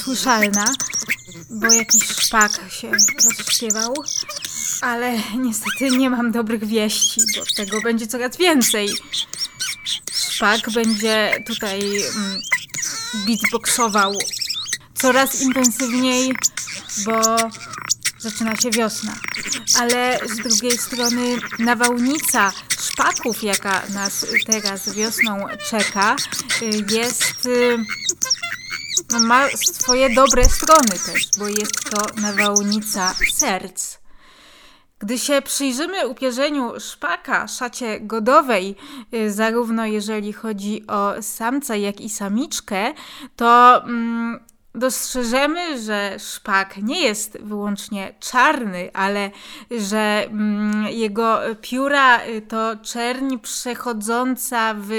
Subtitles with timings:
[0.00, 0.64] słyszalna,
[1.50, 2.90] bo jakiś szpak się
[3.38, 3.94] rozśpiewał.
[4.80, 8.88] Ale niestety nie mam dobrych wieści, bo tego będzie coraz więcej.
[10.30, 12.40] Szpak będzie tutaj um,
[13.26, 14.14] beatboxował
[14.94, 16.32] coraz intensywniej,
[17.04, 17.36] bo
[18.18, 19.16] zaczyna się wiosna.
[19.78, 26.16] Ale z drugiej strony nawałnica szpaków, jaka nas teraz wiosną czeka,
[26.90, 27.48] jest
[29.12, 33.98] no, ma swoje dobre strony też, bo jest to nawałnica serc.
[34.98, 38.76] Gdy się przyjrzymy upierzeniu szpaka, szacie godowej,
[39.14, 42.94] y, zarówno jeżeli chodzi o samca, jak i samiczkę,
[43.36, 44.40] to mm,
[44.74, 49.30] dostrzeżemy, że szpak nie jest wyłącznie czarny, ale
[49.70, 54.90] że mm, jego pióra y, to czerń przechodząca w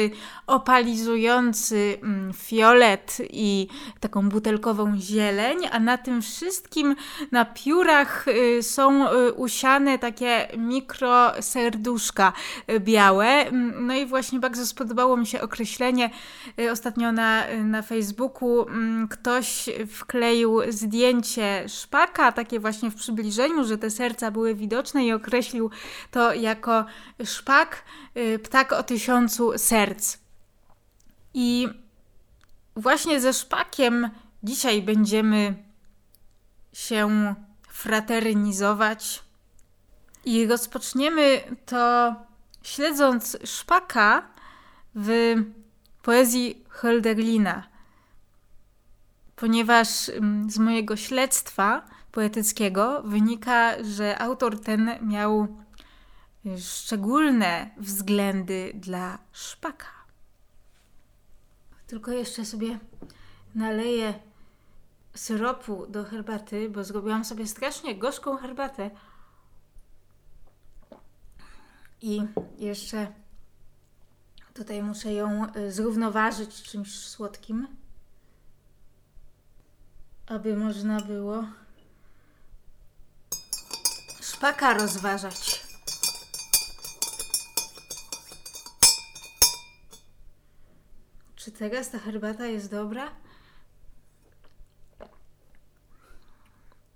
[0.48, 3.68] opalizujący mm, fiolet i
[4.00, 6.96] taką butelkową zieleń, a na tym wszystkim
[7.32, 12.34] na piórach y, są y, usiane takie mikroserduszka
[12.80, 13.28] białe.
[13.28, 16.10] Mm, no i właśnie bardzo spodobało mi się określenie
[16.72, 18.66] ostatnio na, na Facebooku.
[19.10, 25.70] Ktoś wkleił zdjęcie szpaka, takie właśnie w przybliżeniu, że te serca były widoczne i określił
[26.12, 26.86] to jako
[27.24, 27.84] szpak,
[28.18, 30.18] y, ptak o tysiącu serc.
[31.34, 31.68] I
[32.76, 34.10] właśnie ze szpakiem
[34.44, 35.56] dzisiaj będziemy
[36.74, 37.36] się
[37.70, 39.24] fraternizować.
[40.26, 42.16] I rozpoczniemy to
[42.64, 44.28] śledząc szpaka
[44.96, 45.36] w
[46.02, 47.71] poezji Hölderlina
[49.42, 55.48] ponieważ mm, z mojego śledztwa poetyckiego wynika, że autor ten miał
[56.46, 59.88] y, szczególne względy dla szpaka.
[61.88, 62.80] Tylko jeszcze sobie
[63.56, 64.14] naleję
[65.14, 68.92] syropu do herbaty, bo zrobiłam sobie strasznie gorzką herbatę.
[72.02, 72.22] I
[72.58, 73.08] jeszcze
[74.54, 77.81] tutaj muszę ją y, zrównoważyć czymś słodkim
[80.28, 81.44] aby można było
[84.22, 85.66] szpaka rozważać.
[91.36, 93.12] Czy teraz ta herbata jest dobra?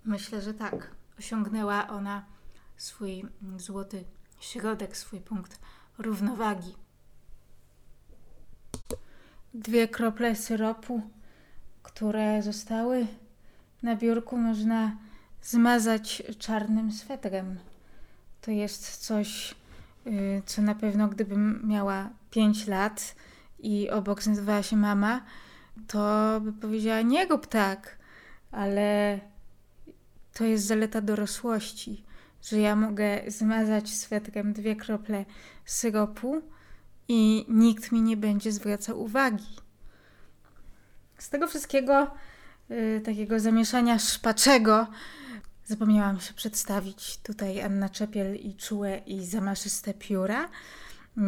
[0.04, 0.90] Myślę, że tak.
[1.18, 2.24] Osiągnęła ona
[2.76, 3.26] swój
[3.56, 4.04] złoty
[4.40, 5.60] środek, swój punkt
[5.98, 6.74] równowagi.
[9.54, 11.10] Dwie krople syropu,
[11.96, 13.06] które zostały
[13.82, 14.96] na biurku można
[15.42, 17.58] zmazać czarnym swetrem.
[18.40, 19.54] To jest coś,
[20.06, 23.14] y, co na pewno gdybym miała 5 lat
[23.58, 25.24] i obok znajdowała się mama,
[25.86, 27.98] to by powiedziała nie rób tak,
[28.50, 29.20] ale
[30.32, 32.04] to jest zaleta dorosłości,
[32.42, 35.24] że ja mogę zmazać swetrem dwie krople
[35.64, 36.42] syropu
[37.08, 39.65] i nikt mi nie będzie zwracał uwagi.
[41.18, 42.10] Z tego wszystkiego
[42.70, 44.86] Y, takiego zamieszania szpaczego.
[45.64, 47.16] Zapomniałam się przedstawić.
[47.16, 50.48] Tutaj Anna Czepiel i czułe i zamaszyste pióra.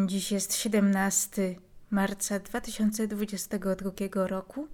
[0.06, 1.54] Dziś jest 17
[1.90, 4.68] marca 2022 roku.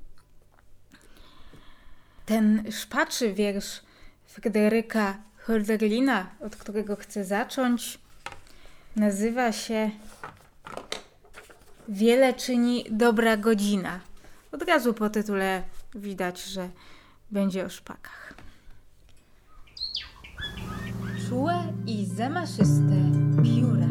[2.26, 3.82] Ten szpaczy wiersz
[4.26, 7.98] Fryderyka Hölderlina, od którego chcę zacząć,
[8.96, 9.90] nazywa się
[11.88, 14.00] Wiele czyni dobra godzina.
[14.54, 15.62] Od razu po tytule
[15.94, 16.68] widać, że
[17.30, 18.34] będzie o szpakach.
[21.28, 22.94] Czułe i zamaszyste
[23.44, 23.88] pióra.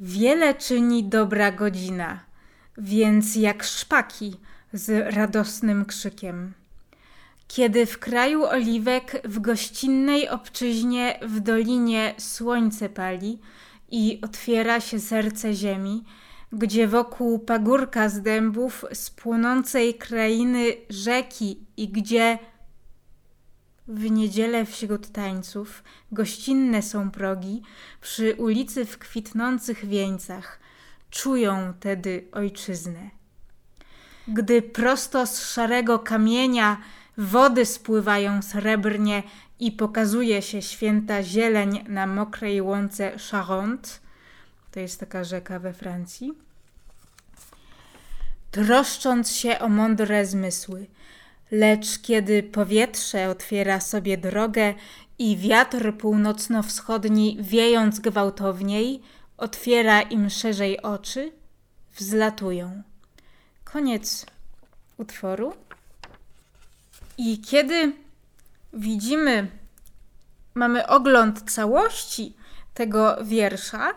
[0.00, 2.20] Wiele czyni dobra godzina,
[2.78, 4.36] więc jak szpaki
[4.72, 6.52] z radosnym krzykiem.
[7.48, 13.38] Kiedy w kraju oliwek, w gościnnej obczyźnie, w dolinie słońce pali
[13.94, 16.04] i otwiera się serce ziemi,
[16.52, 22.38] gdzie wokół pagórka z dębów, z płonącej krainy rzeki i gdzie
[23.88, 25.82] w niedzielę wśród tańców
[26.12, 27.62] gościnne są progi,
[28.00, 30.60] przy ulicy w kwitnących wieńcach,
[31.10, 33.10] czują tedy ojczyznę.
[34.28, 36.80] Gdy prosto z szarego kamienia
[37.18, 39.22] wody spływają srebrnie
[39.64, 43.88] i pokazuje się święta zieleń na mokrej łące Charente,
[44.70, 46.32] to jest taka rzeka we Francji.
[48.50, 50.86] Troszcząc się o mądre zmysły,
[51.50, 54.74] lecz kiedy powietrze otwiera sobie drogę
[55.18, 59.02] i wiatr północno-wschodni, wiejąc gwałtowniej,
[59.36, 61.32] otwiera im szerzej oczy,
[61.96, 62.82] wzlatują.
[63.64, 64.26] Koniec
[64.96, 65.54] utworu.
[67.18, 68.03] I kiedy
[68.74, 69.50] widzimy,
[70.54, 72.36] mamy ogląd całości
[72.74, 73.92] tego wiersza,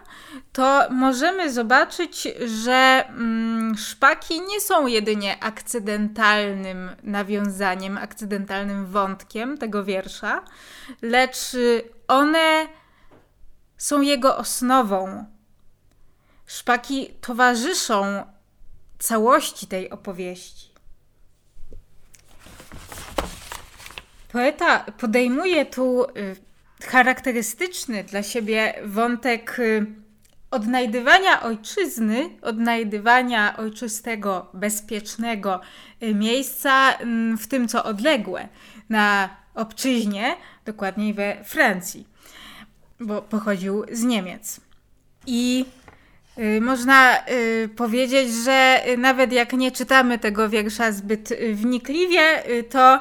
[0.53, 2.27] to możemy zobaczyć,
[2.63, 10.44] że mm, szpaki nie są jedynie akcydentalnym nawiązaniem, akcydentalnym wątkiem tego wiersza,
[11.01, 11.38] lecz
[12.07, 12.68] one
[13.77, 15.25] są jego osnową.
[16.45, 18.25] Szpaki towarzyszą
[19.00, 20.76] całości tej opowieści.
[24.31, 26.35] Poeta podejmuje tu y,
[26.85, 29.85] charakterystyczny dla siebie wątek y,
[30.51, 35.62] odnajdywania ojczyzny, odnajdywania ojczystego, bezpiecznego
[36.03, 38.47] y, miejsca mm, w tym, co odległe,
[38.89, 40.35] na obczyźnie,
[40.65, 42.07] dokładniej we Francji,
[43.00, 44.62] bo pochodził z Niemiec.
[45.25, 45.65] I
[46.62, 47.18] można
[47.75, 53.00] powiedzieć, że nawet jak nie czytamy tego wiersza zbyt wnikliwie, to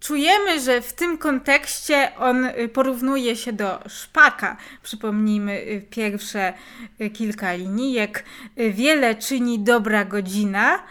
[0.00, 4.56] czujemy, że w tym kontekście on y, porównuje się do szpaka.
[4.82, 6.52] Przypomnijmy y, pierwsze
[7.00, 8.24] y, kilka linijek.
[8.56, 10.82] Wiele czyni dobra godzina.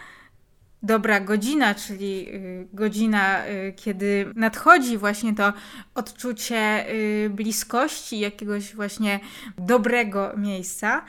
[0.82, 2.26] Dobra godzina, czyli
[2.72, 3.42] godzina,
[3.76, 5.52] kiedy nadchodzi właśnie to
[5.94, 6.86] odczucie
[7.30, 9.20] bliskości jakiegoś właśnie
[9.58, 11.04] dobrego miejsca.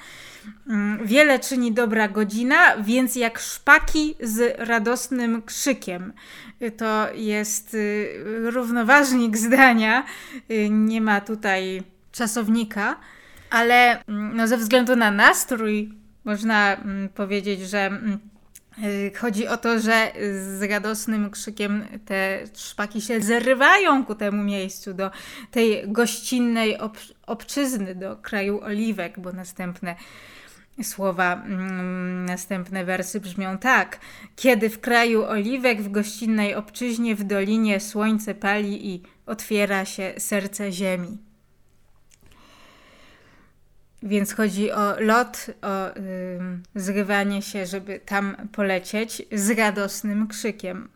[0.68, 6.14] Mm, wiele czyni dobra godzina, więc jak szpaki z radosnym krzykiem
[6.78, 8.14] to jest y,
[8.52, 10.06] równoważnik zdania,
[10.52, 12.96] y, nie ma tutaj czasownika,
[13.50, 18.31] ale mm, no, ze względu na nastrój można mm, powiedzieć, że y,
[19.20, 20.12] Chodzi o to, że
[20.58, 25.12] z radosnym krzykiem te szpaki się zrywają ku temu miejscu, do
[25.52, 26.98] tej gościnnej ob
[27.28, 29.96] obczyzny, do kraju oliwek, bo następne
[30.84, 34.00] Słowa, mm, następne wersy brzmią tak.
[34.36, 40.72] Kiedy w kraju oliwek, w gościnnej obczyźnie, w dolinie słońce pali i otwiera się serce
[40.72, 41.31] ziemi.
[44.04, 46.40] Więc chodzi o lot, o y,
[46.76, 50.90] zrywanie się, żeby tam polecieć z radosnym krzykiem.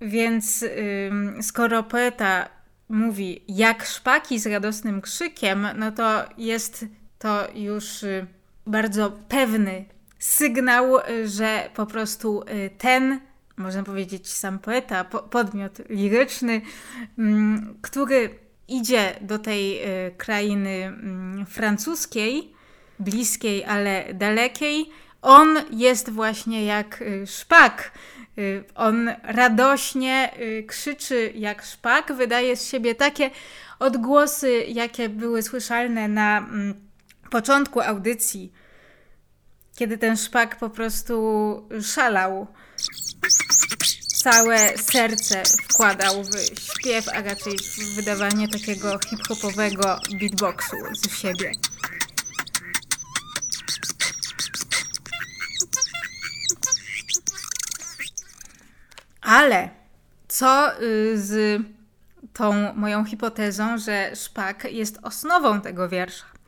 [0.00, 1.10] Więc y,
[1.42, 2.48] skoro poeta
[2.88, 6.84] mówi jak szpaki z radosnym krzykiem, no to jest
[7.18, 8.26] to już y,
[8.66, 9.84] bardzo pewny
[10.18, 10.84] sygnał,
[11.24, 13.20] że po prostu y, ten,
[13.56, 16.60] można powiedzieć sam poeta, podmiot liryczny,
[17.82, 19.80] który idzie do tej
[20.18, 22.52] krainy mm, francuskiej,
[22.98, 24.90] bliskiej, ale dalekiej,
[25.22, 27.92] on jest właśnie jak szpak.
[28.74, 30.30] On radośnie
[30.66, 33.30] krzyczy jak szpak, wydaje z siebie takie
[33.78, 36.74] odgłosy, jakie były słyszalne na mm,
[37.30, 38.52] początku audycji,
[39.76, 41.14] kiedy ten szpak po prostu
[41.82, 42.46] szalał,
[44.22, 51.52] całe serce wkładał w śpiew, a raczej w wydawanie takiego hip-hopowego beatboxu z siebie.
[59.20, 59.68] Ale
[60.28, 61.62] co y, z
[62.32, 66.39] tą moją hipotezą, że szpak jest osnową tego wiersza?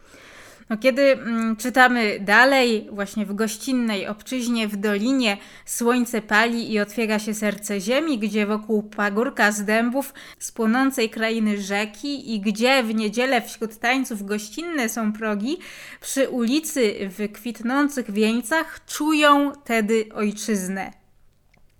[0.73, 7.19] No, kiedy mm, czytamy dalej, właśnie w gościnnej obczyźnie w dolinie słońce pali i otwiera
[7.19, 12.95] się serce ziemi, gdzie wokół pagórka z dębów z płonącej krainy rzeki i gdzie w
[12.95, 15.59] niedzielę wśród tańców gościnne są progi,
[16.01, 20.93] przy ulicy w kwitnących wieńcach czują tedy ojczyznę.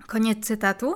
[0.07, 0.95] Koniec cytatu.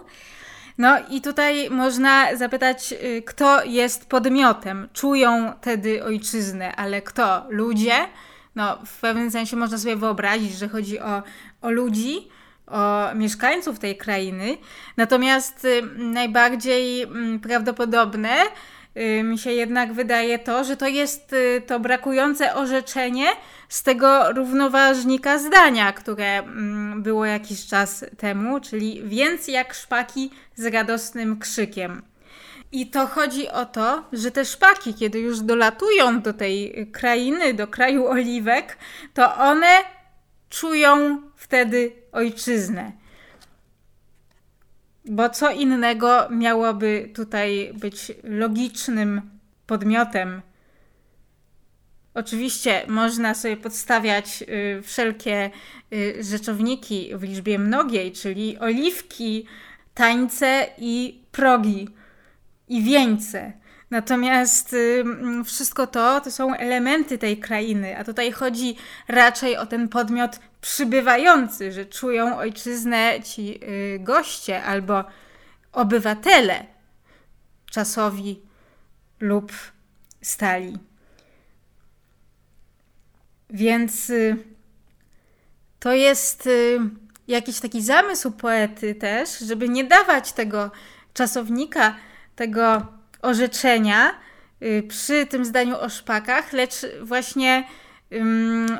[0.78, 4.88] No i tutaj można zapytać, y, kto jest podmiotem.
[4.92, 7.47] Czują wtedy ojczyznę, ale kto?
[7.49, 7.95] Ludzie?
[8.54, 11.23] No, w pewnym sensie można sobie wyobrazić, że chodzi o,
[11.62, 12.28] o ludzi,
[12.66, 14.59] o mieszkańców tej krainy.
[14.97, 18.37] Natomiast y, najbardziej mm, prawdopodobne
[19.24, 21.34] mi się jednak wydaje to, że to jest
[21.66, 23.26] to brakujące orzeczenie
[23.68, 30.66] z tego równoważnika zdania, które mm, było jakiś czas temu, czyli więc jak szpaki z
[30.66, 32.02] radosnym krzykiem.
[32.72, 37.66] I to chodzi o to, że te szpaki, kiedy już dolatują do tej krainy, do
[37.66, 38.78] kraju oliwek,
[39.14, 39.68] to one
[40.50, 42.92] czują wtedy ojczyznę.
[45.06, 49.22] Bo co innego miałoby tutaj być logicznym
[49.66, 50.42] podmiotem
[52.16, 55.50] Oczywiście można sobie podstawiać y, wszelkie
[55.92, 59.46] y, rzeczowniki w liczbie mnogiej, czyli oliwki,
[59.94, 61.88] tańce i progi.
[62.68, 63.52] i wieńce.
[63.90, 65.04] Natomiast y,
[65.44, 68.76] wszystko to to są elementy tej krainy, a tutaj chodzi
[69.08, 75.04] raczej o ten podmiot przybywający, że czują ojczyznę ci y, goście albo
[75.73, 76.66] obywatele
[77.70, 78.42] czasowi
[79.20, 79.52] lub
[80.23, 80.78] stali.
[83.50, 84.37] Więc y,
[85.78, 86.78] to jest y,
[87.28, 90.70] jakiś taki zamysł poety też, żeby nie dawać tego
[91.14, 91.96] czasownika,
[92.37, 92.87] tego
[93.23, 94.20] orzeczenia
[94.88, 97.64] przy tym zdaniu o szpakach, lecz właśnie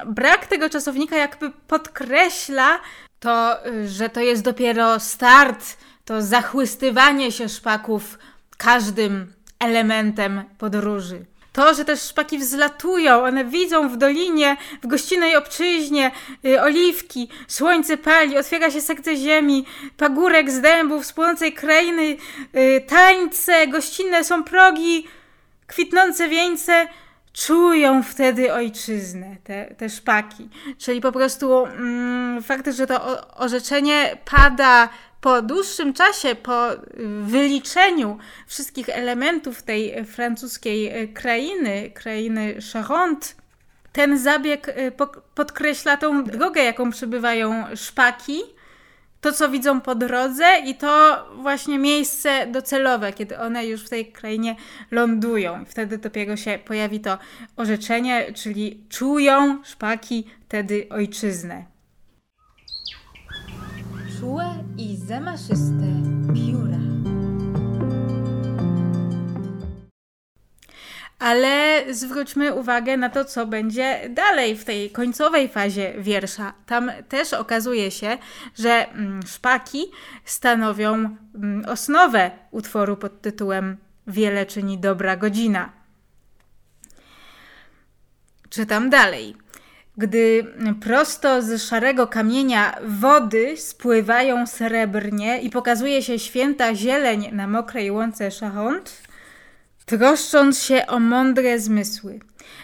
[0.07, 2.81] brak tego czasownika jakby podkreśla
[3.21, 3.57] to,
[3.87, 8.19] że to jest dopiero start, to zachłystywanie się szpaków
[8.59, 11.25] każdym elementem podróży.
[11.53, 16.11] To, że też szpaki wzlatują, one widzą w dolinie, w gościnnej obczyźnie
[16.45, 19.67] y, oliwki, słońce pali, otwiera się serce ziemi,
[19.97, 22.17] pagórek z dębów, z płonącej krainy,
[22.57, 25.07] y, tańce, gościnne są progi,
[25.67, 26.89] kwitnące wieńce,
[27.37, 30.49] czują wtedy ojczyznę, te, te szpaki.
[30.79, 34.89] Czyli po prostu mm, fakt, że to orzeczenie pada
[35.21, 36.69] po dłuższym czasie, po
[37.23, 43.27] wyliczeniu wszystkich elementów tej francuskiej krainy, krainy Charente,
[43.93, 44.93] ten zabieg e,
[45.35, 48.41] podkreśla tą drogę, jaką przebywają szpaki,
[49.21, 54.13] to, co widzą po drodze i to właśnie miejsce docelowe, kiedy one już w tej
[54.13, 54.57] krainie
[54.91, 55.65] lądują.
[55.65, 57.19] Wtedy dopiero się pojawi to
[57.57, 61.77] orzeczenie, czyli czują szpaki wtedy ojczyznę
[64.21, 66.16] czułe i zamaszyste
[71.19, 76.53] Ale zwróćmy uwagę na to, co będzie dalej w tej końcowej fazie wiersza.
[76.67, 78.19] Tam też okazuje się,
[78.59, 79.85] że mm, szpaki
[80.25, 85.73] stanowią mm, osnowę utworu pod tytułem Wiele czyni dobra godzina.
[88.51, 89.37] Czytam dalej
[89.97, 90.47] gdy
[90.81, 98.31] prosto z szarego kamienia wody spływają srebrnie i pokazuje się święta zieleń na mokrej łące
[98.31, 99.03] Szachont,
[99.87, 102.21] troszcząc się o mądre zmysły.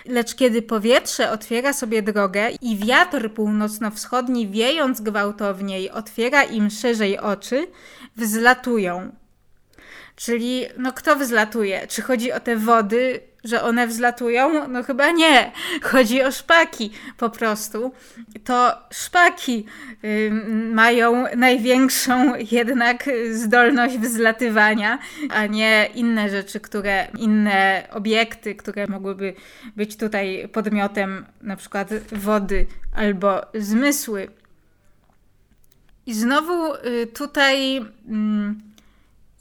[0.07, 7.67] Lecz kiedy powietrze otwiera sobie drogę i wiatr północno-wschodni wiejąc gwałtowniej otwiera im szerzej oczy,
[8.17, 9.22] wzlatują.
[10.25, 11.87] Czyli no kto wzlatuje?
[11.87, 14.69] Czy chodzi o te wody, że one wzlatują?
[14.69, 15.53] No chyba nie.
[15.93, 17.93] Chodzi o szpaki po prostu.
[18.45, 19.67] To szpaki
[20.05, 20.31] y,
[20.73, 24.99] mają największą jednak zdolność wzlatywania,
[25.31, 29.35] a nie inne rzeczy, które, inne obiekty, które mogłyby
[29.77, 34.29] być tutaj podmiotem na przykład wody albo zmysły.
[36.07, 38.72] I znowu y, tutaj y,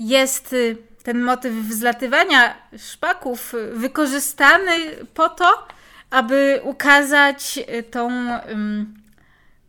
[0.01, 0.55] jest
[1.03, 4.74] ten motyw wzlatywania szpaków wykorzystany
[5.13, 5.67] po to,
[6.10, 7.60] aby ukazać
[7.91, 8.93] tą um,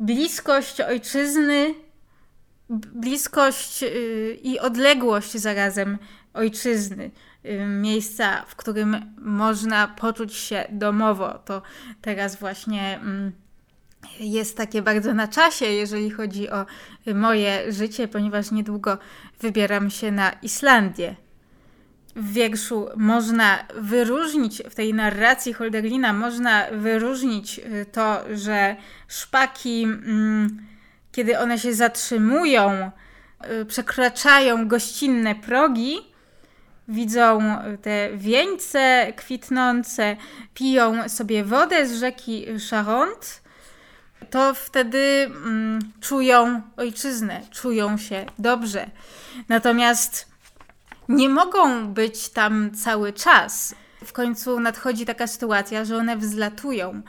[0.00, 1.74] bliskość ojczyzny,
[2.70, 5.98] bliskość y, i odległość zarazem
[6.34, 7.10] ojczyzny.
[7.46, 11.38] Y, miejsca, w którym można poczuć się domowo.
[11.38, 11.62] To
[12.00, 13.32] teraz właśnie mm,
[14.20, 16.66] jest takie bardzo na czasie, jeżeli chodzi o
[17.14, 18.98] moje życie, ponieważ niedługo
[19.40, 21.14] wybieram się na Islandię.
[22.16, 28.76] W wierszu można wyróżnić, w tej narracji Holderlina można wyróżnić y, to, że
[29.08, 30.66] szpaki, mm,
[31.12, 32.90] kiedy one się zatrzymują,
[33.60, 35.96] y, przekraczają gościnne progi,
[36.88, 37.40] widzą
[37.82, 40.16] te wieńce kwitnące,
[40.54, 43.26] piją sobie wodę z rzeki Charente,
[44.32, 48.90] to wtedy mm, czują ojczyznę, czują się dobrze.
[49.48, 50.28] Natomiast
[51.08, 53.74] nie mogą być tam cały czas.
[54.04, 57.02] W końcu nadchodzi taka sytuacja, że one wzlatują.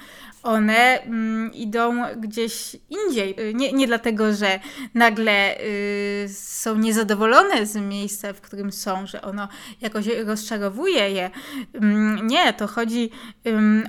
[0.43, 3.35] One mm, idą gdzieś indziej.
[3.53, 4.59] Nie, nie dlatego, że
[4.93, 9.47] nagle y, są niezadowolone z miejsca, w którym są, że ono
[9.81, 11.29] jakoś rozczarowuje je.
[11.73, 13.09] Mm, nie, to chodzi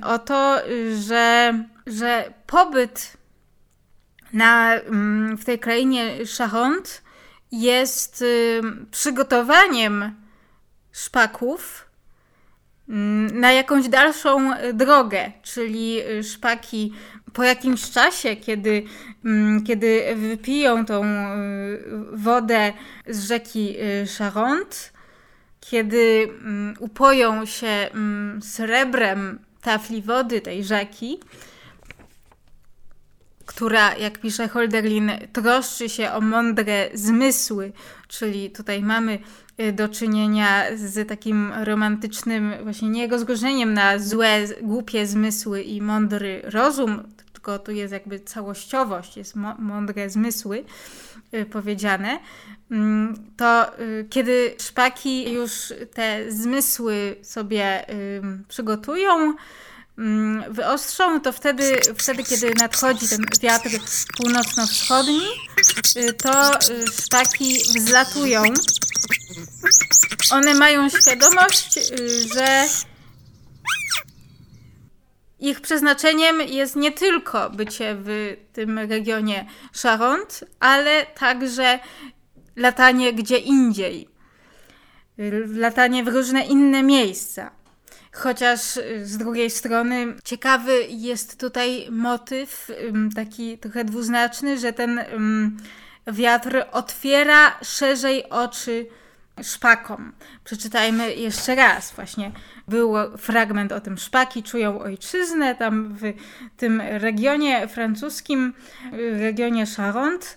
[0.03, 0.57] o to,
[1.07, 1.53] że,
[1.87, 3.17] że pobyt
[4.35, 7.01] na, ym, w tej krainie Szachont
[7.51, 8.61] jest y,
[8.91, 10.15] przygotowaniem
[10.91, 11.85] szpaków
[12.89, 16.93] mm, na jakąś dalszą drogę, czyli szpaki
[17.35, 18.83] po jakimś czasie, kiedy,
[19.25, 22.73] mm, kiedy wypiją tą y, wodę
[23.07, 24.77] z rzeki y, Charente,
[25.59, 27.89] kiedy mm, upoją się
[28.41, 31.19] srebrem tafli wody tej rzeki,
[33.45, 37.71] która, jak pisze Holderlin, troszczy się o mądre zmysły,
[38.07, 39.19] czyli tutaj mamy
[39.59, 45.81] y, do czynienia z takim romantycznym, właśnie nie jego zgorzeniem na złe, głupie zmysły i
[45.81, 50.63] mądry rozum, tylko tu jest jakby całościowość, jest mądre zmysły
[51.33, 52.19] y, powiedziane,
[52.71, 57.85] mm, to y, kiedy szpaki już te zmysły sobie
[58.47, 59.33] przygotują,
[60.49, 63.69] wyostrzą, to wtedy, wtedy, kiedy nadchodzi ten wiatr
[64.17, 65.21] północno-wschodni,
[65.97, 66.51] y, to
[67.03, 68.43] szpaki wzlatują.
[70.31, 71.79] One mają świadomość,
[72.33, 72.65] że
[75.39, 79.45] ich przeznaczeniem jest nie tylko bycie w tym regionie
[79.81, 81.79] Charente, ale także
[82.55, 84.09] latanie gdzie indziej.
[85.47, 87.51] Latanie w różne inne miejsca.
[88.15, 88.61] Chociaż
[89.03, 92.71] z drugiej strony ciekawy jest tutaj motyw
[93.15, 95.01] taki trochę dwuznaczny, że ten
[96.07, 98.87] wiatr otwiera szerzej oczy
[99.43, 100.11] szpakom.
[100.43, 102.31] Przeczytajmy jeszcze raz właśnie.
[102.67, 106.13] Był fragment o tym szpaki czują ojczyznę tam w
[106.57, 108.53] tym regionie francuskim,
[109.19, 110.27] regionie Charente.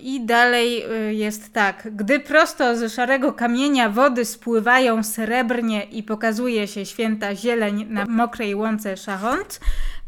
[0.00, 1.88] I dalej y, jest tak.
[1.96, 8.54] Gdy prosto ze szarego kamienia wody spływają srebrnie i pokazuje się święta zieleń na mokrej
[8.54, 9.58] łące Charente,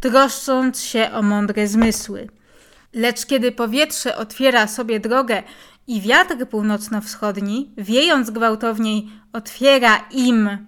[0.00, 2.28] troszcząc się o mądre zmysły.
[2.94, 5.42] Lecz kiedy powietrze otwiera sobie drogę
[5.86, 10.66] i wiatr północno-wschodni, wiejąc gwałtowniej, otwiera im,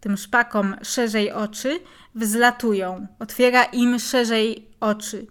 [0.00, 1.80] tym szpakom, szerzej oczy,
[2.14, 3.06] wzlatują.
[3.18, 5.26] Otwiera im szerzej oczy.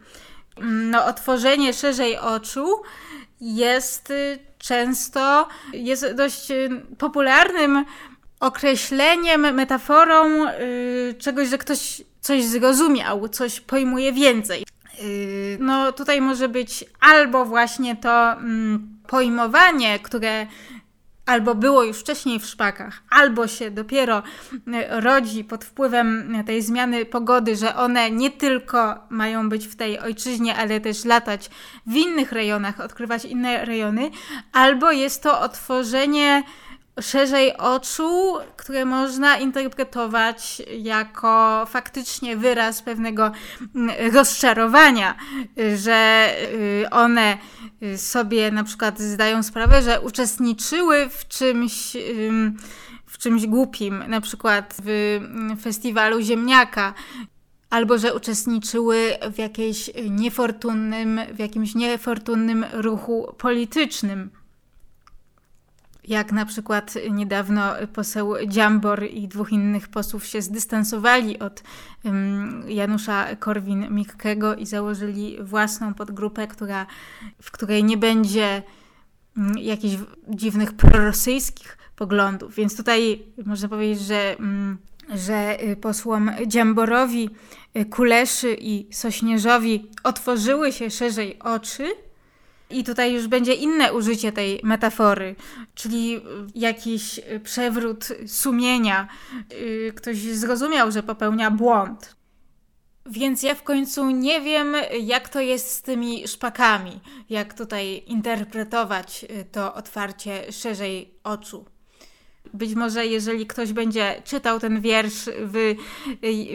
[0.62, 2.68] No, otworzenie szerzej oczu
[3.42, 7.86] jest y, często, jest dość y, popularnym
[8.40, 14.66] określeniem, metaforą yy, czegoś, że ktoś coś zrozumiał, coś pojmuje więcej.
[15.02, 20.48] Yy, no tutaj może być albo właśnie to mm, pojmowanie, które
[21.28, 27.06] albo było już wcześniej w szpakach, albo się dopiero yy, rodzi pod wpływem tej zmiany
[27.06, 31.50] pogody, że one nie tylko mają być w tej ojczyźnie, ale też latać
[31.88, 34.12] w innych rejonach, odkrywać inne rejony,
[34.54, 36.44] albo jest to otworzenie
[37.02, 43.32] szerzej oczu, które można interpretować jako faktycznie wyraz pewnego
[43.76, 45.16] mm, rozczarowania,
[45.76, 47.38] że y, one
[47.84, 51.98] y, sobie na przykład zdają sprawę, że uczestniczyły w czymś
[53.06, 56.94] w czymś głupim, na przykład w mm, festiwalu ziemniaka,
[57.70, 64.30] albo że uczestniczyły w jakiejś niefortunnym, w jakimś niefortunnym ruchu politycznym
[66.08, 71.64] jak na przykład niedawno poseł Dziambor i dwóch innych posłów się zdystansowali od
[72.68, 76.86] Janusza Korwin-Mikkego i założyli własną podgrupę, która,
[77.42, 78.64] w której nie będzie
[79.38, 79.96] um, jakichś
[80.30, 82.56] dziwnych prorosyjskich poglądów.
[82.56, 84.78] Więc tutaj można powiedzieć, że, um,
[85.14, 87.30] że posłom Dziamborowi,
[87.90, 92.07] Kuleszy i Sośnierzowi otworzyły się szerzej oczy
[92.70, 95.36] i tutaj już będzie inne użycie tej metafory,
[95.76, 96.22] czyli
[96.56, 99.08] jakiś przewrót sumienia.
[99.54, 102.16] Y, ktoś zrozumiał, że popełnia błąd.
[103.06, 107.00] Więc ja w końcu nie wiem, jak to jest z tymi szpakami,
[107.30, 111.66] jak tutaj interpretować to otwarcie szerzej oczu.
[112.54, 115.76] Być może jeżeli ktoś będzie czytał ten wiersz w y,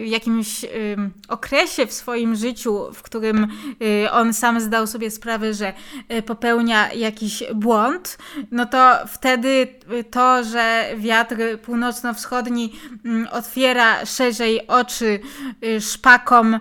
[0.05, 0.65] jakimś
[1.27, 3.47] okresie w swoim życiu, w którym
[4.05, 5.73] y, on sam zdał sobie sprawę, że
[6.13, 8.17] y, popełnia jakiś błąd,
[8.51, 9.67] no to wtedy
[10.11, 12.73] to, że wiatr północno-wschodni
[13.05, 15.19] mm, otwiera szerzej oczy
[15.79, 16.59] szpakom,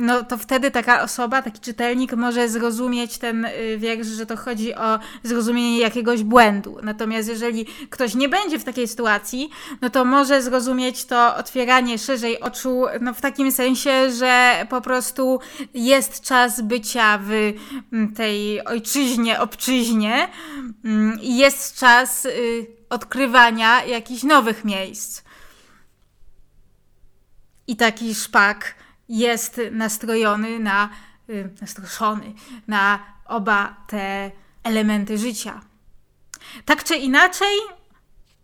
[0.00, 3.46] no to wtedy taka osoba, taki czytelnik może zrozumieć ten
[3.78, 6.78] wiersz, że to chodzi o zrozumienie jakiegoś błędu.
[6.82, 11.98] Natomiast jeżeli ktoś nie będzie będzie w takiej sytuacji, no to może zrozumieć to otwieranie
[11.98, 15.40] szerzej oczu no w takim sensie, że po prostu
[15.74, 17.30] jest czas bycia w
[17.92, 20.28] mm, tej ojczyźnie, obczyźnie
[20.84, 25.22] mm, i jest czas y, odkrywania jakichś nowych miejsc.
[27.66, 28.74] I taki szpak
[29.08, 30.90] jest nastrojony na,
[31.28, 32.32] y, nastroszony
[32.68, 34.30] na oba te
[34.62, 35.60] elementy życia.
[36.64, 37.79] Tak czy inaczej,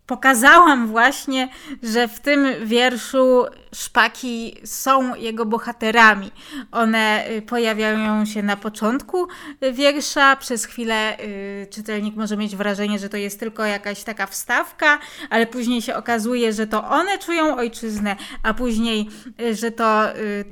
[0.07, 1.49] pokazałam właśnie,
[1.83, 6.31] że w tym wierszu szpaki są jego bohaterami.
[6.71, 9.27] One y, pojawiają się na początku
[9.73, 14.99] wiersza, przez chwilę y, czytelnik może mieć wrażenie, że to jest tylko jakaś taka wstawka,
[15.29, 19.09] ale później się okazuje, że to one czują ojczyznę, a później,
[19.41, 20.03] y, że to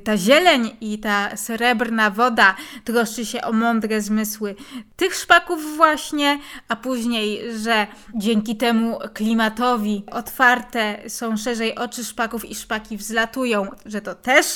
[0.04, 4.54] ta zieleń i ta srebrna woda troszczy się o mądre zmysły
[4.96, 12.54] tych szpaków właśnie, a później, że dzięki temu klimatowi otwarte są szerzej oczy szpaków i
[12.54, 14.46] szpaki wzlatują, że to też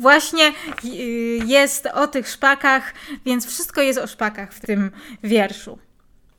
[0.00, 0.52] właśnie
[1.46, 2.94] jest o tych szpakach,
[3.24, 4.90] więc wszystko jest o szpakach w tym
[5.22, 5.78] wierszu.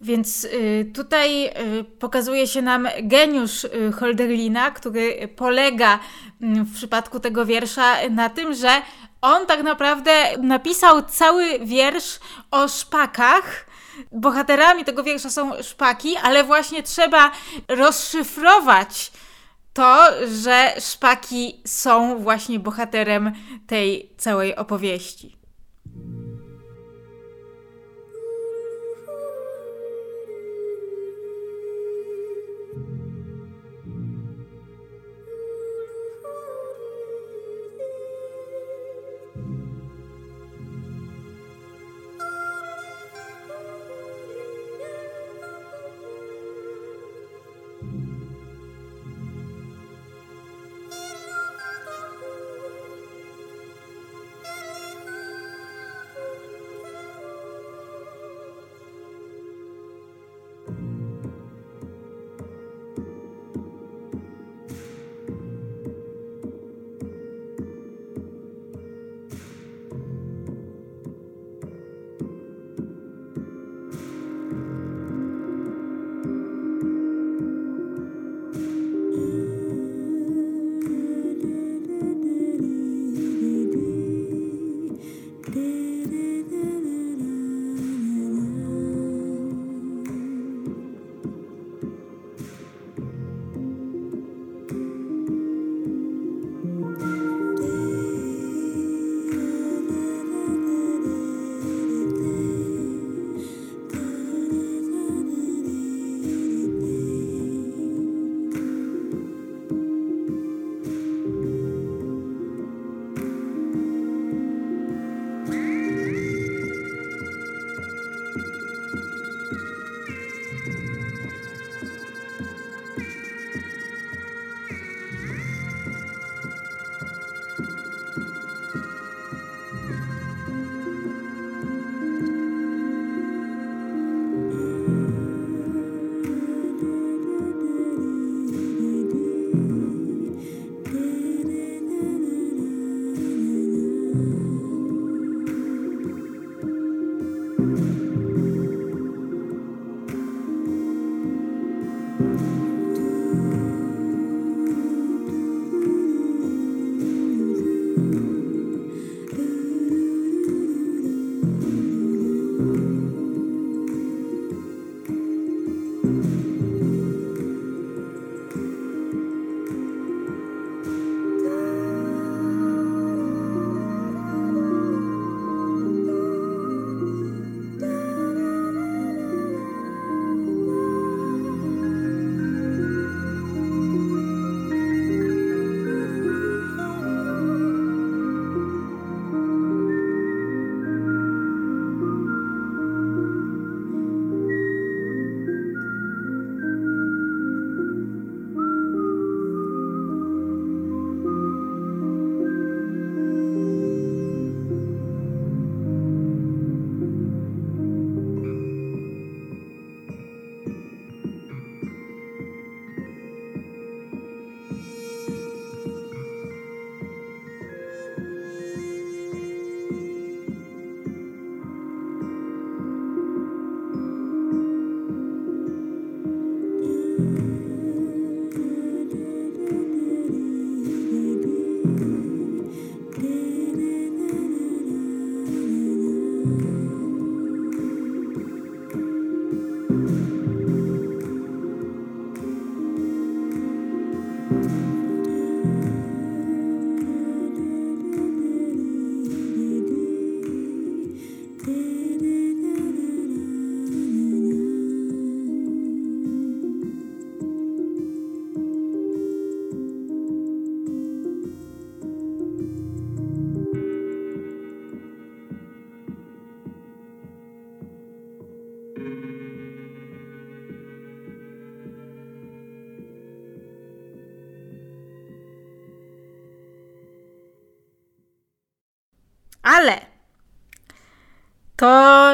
[0.02, 6.00] Więc y, tutaj y, pokazuje się nam geniusz y, Holderlina, który polega
[6.42, 8.82] mm, w przypadku tego wiersza na tym, że
[9.22, 12.20] on tak naprawdę napisał cały wiersz
[12.52, 13.66] o szpakach.
[14.12, 17.32] Bohaterami tego wiersza są szpaki, ale właśnie trzeba
[17.68, 19.12] rozszyfrować
[19.74, 20.06] to,
[20.44, 23.32] że szpaki są właśnie bohaterem
[23.68, 25.41] tej całej opowieści.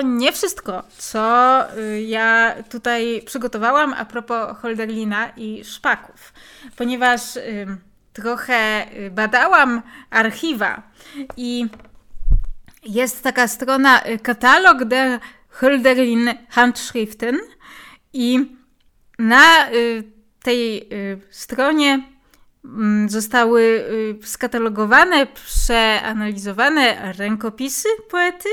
[0.02, 6.34] Nie wszystko, co y, ja tutaj przygotowałam a propos Holderlina i szpaków,
[6.76, 7.68] ponieważ y,
[8.14, 10.82] trochę y, badałam archiwa
[11.38, 11.68] i
[12.84, 17.38] jest taka strona katalog der Hölderlin Handschriften
[18.14, 18.56] i
[19.20, 19.44] na
[20.44, 20.90] tej
[21.30, 22.04] stronie
[22.66, 23.86] mm, zostały
[24.24, 28.50] skatalogowane, przeanalizowane rękopisy poety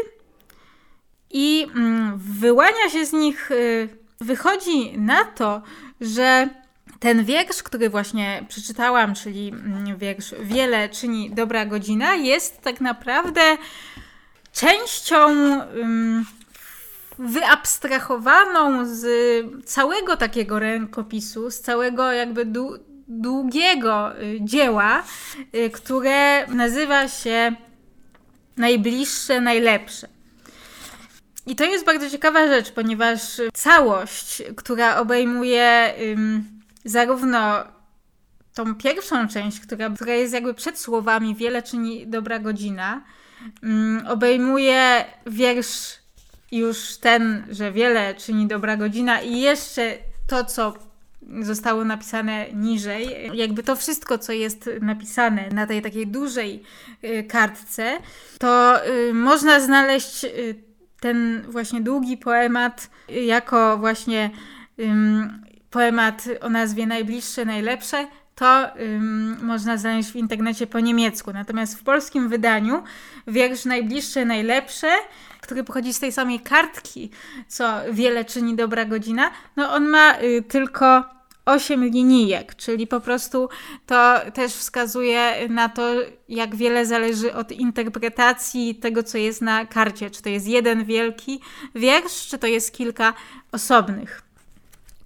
[1.35, 3.89] i mm, wyłania się z nich, y,
[4.21, 5.63] wychodzi na to,
[6.01, 6.49] że
[7.01, 13.41] ten wiersz, który właśnie przeczytałam, czyli mm, wiersz Wiele czyni dobra godzina, jest tak naprawdę
[14.53, 15.29] częścią
[17.19, 19.07] wyabstrahowaną z
[19.65, 22.47] całego takiego rękopisu, z całego jakby
[23.09, 25.03] długiego y, dzieła,
[25.55, 27.57] y, które nazywa się
[28.57, 30.14] Najbliższe, Najlepsze.
[31.47, 33.21] I to jest bardzo ciekawa rzecz, ponieważ
[33.55, 36.45] całość, która obejmuje ym,
[36.85, 37.65] zarówno
[38.55, 43.05] tą pierwszą część, która, która jest jakby przed słowami Wiele czyni dobra godzina,
[43.65, 45.99] ym, obejmuje wiersz
[46.53, 50.75] już ten, że wiele czyni dobra godzina i jeszcze to, co
[51.41, 53.31] zostało napisane niżej.
[53.35, 56.63] Jakby to wszystko, co jest napisane na tej takiej dużej
[57.05, 57.99] y, kartce,
[58.39, 60.55] to y, można znaleźć y,
[61.05, 64.31] ten właśnie długi poemat jako właśnie
[64.79, 71.33] um, poemat o nazwie Najbliższe, Najlepsze, to um, można znaleźć w internecie po niemiecku.
[71.33, 72.83] Natomiast w polskim wydaniu
[73.27, 74.89] wiersz Najbliższe, Najlepsze,
[75.41, 77.11] który pochodzi z tej samej kartki,
[77.49, 81.14] co wiele czyni dobra godzina, no on ma y, tylko
[81.47, 83.49] 8 linijek, czyli po prostu
[83.87, 85.95] to też wskazuje na to,
[86.29, 90.11] jak wiele zależy od interpretacji tego, co jest na karcie.
[90.11, 91.41] Czy to jest jeden wielki
[91.75, 93.15] wiersz, czy to jest kilka
[93.53, 94.23] osobnych.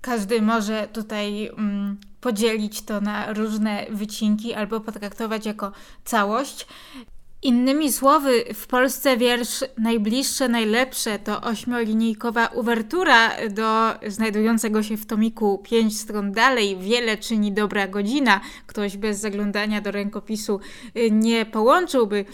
[0.00, 5.72] Każdy może tutaj um, podzielić to na różne wycinki albo potraktować jako
[6.04, 6.66] całość.
[7.42, 15.58] Innymi słowy, w Polsce wiersz najbliższe, najlepsze to ośmiolinijkowa uwertura do znajdującego się w tomiku
[15.58, 16.76] pięć stron dalej.
[16.80, 18.40] Wiele czyni dobra godzina.
[18.66, 20.60] Ktoś bez zaglądania do rękopisu
[20.96, 22.24] y, nie połączyłby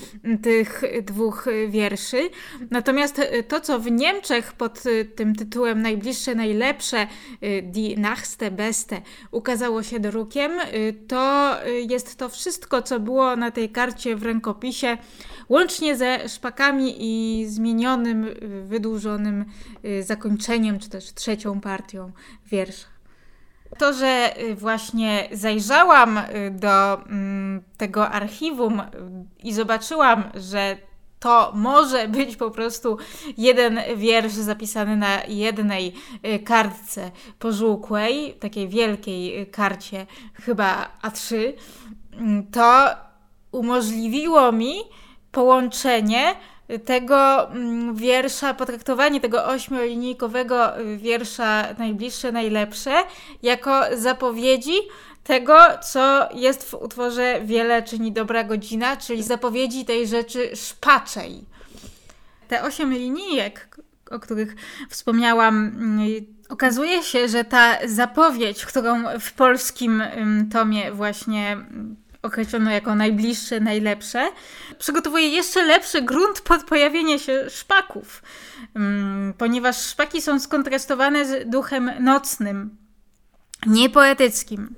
[0.42, 2.30] tych dwóch wierszy.
[2.70, 7.06] Natomiast y, to, co w Niemczech pod y, tym tytułem najbliższe, najlepsze,
[7.62, 10.52] die Nachste Beste ukazało się drukiem,
[11.08, 11.54] to
[11.88, 14.93] jest to wszystko, co było na tej karcie w rękopisie
[15.48, 18.28] łącznie ze szpakami i zmienionym,
[18.64, 19.44] wydłużonym
[19.84, 22.12] y, zakończeniem, czy też trzecią partią
[22.46, 22.86] wiersza.
[23.78, 28.82] To, że y, właśnie zajrzałam y, do mm, tego archiwum
[29.42, 30.76] i zobaczyłam, że
[31.20, 32.98] to może być po prostu
[33.36, 35.94] jeden wiersz zapisany na jednej
[36.44, 41.52] kartce pożółkłej, takiej wielkiej karcie, chyba A3,
[42.12, 42.96] mm, to
[43.54, 44.74] umożliwiło mi
[45.32, 46.34] połączenie
[46.84, 52.92] tego mm, wiersza, potraktowanie tego ośmiolinijkowego y, wiersza najbliższe, najlepsze,
[53.42, 54.74] jako zapowiedzi
[55.24, 61.44] tego, co jest w utworze Wiele czyni dobra godzina, czyli zapowiedzi tej rzeczy szpaczej.
[62.48, 63.76] Te osiem linijek,
[64.10, 64.54] o których
[64.90, 66.00] wspomniałam, mm,
[66.48, 70.02] okazuje się, że ta zapowiedź, którą w polskim
[70.52, 71.56] tomie właśnie
[72.24, 74.28] określono jako najbliższe, najlepsze,
[74.78, 78.22] przygotowuje jeszcze lepszy grunt pod pojawienie się szpaków,
[78.76, 82.76] mm, ponieważ szpaki są skontrastowane z duchem nocnym,
[83.66, 84.74] niepoetyckim.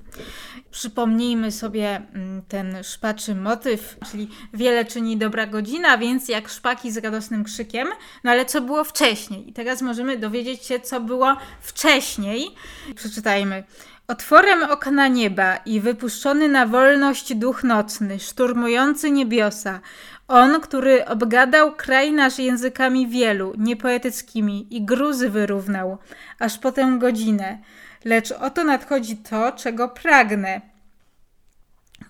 [0.71, 6.97] Przypomnijmy sobie mm, ten szpaczy motyw, czyli wiele czyni dobra godzina, więc jak szpaki z
[6.97, 7.87] radosnym krzykiem.
[8.23, 9.49] No ale co było wcześniej?
[9.49, 12.47] I teraz możemy dowiedzieć się, co było wcześniej.
[12.95, 13.63] Przeczytajmy.
[14.09, 19.79] Otworem okna nieba i wypuszczony na wolność duch nocny, szturmujący niebiosa,
[20.27, 25.97] on, który obgadał kraj nasz językami wielu, niepoetyckimi i gruzy wyrównał,
[26.39, 27.57] aż po tę godzinę.
[28.05, 30.61] Lecz oto nadchodzi to, czego pragnę.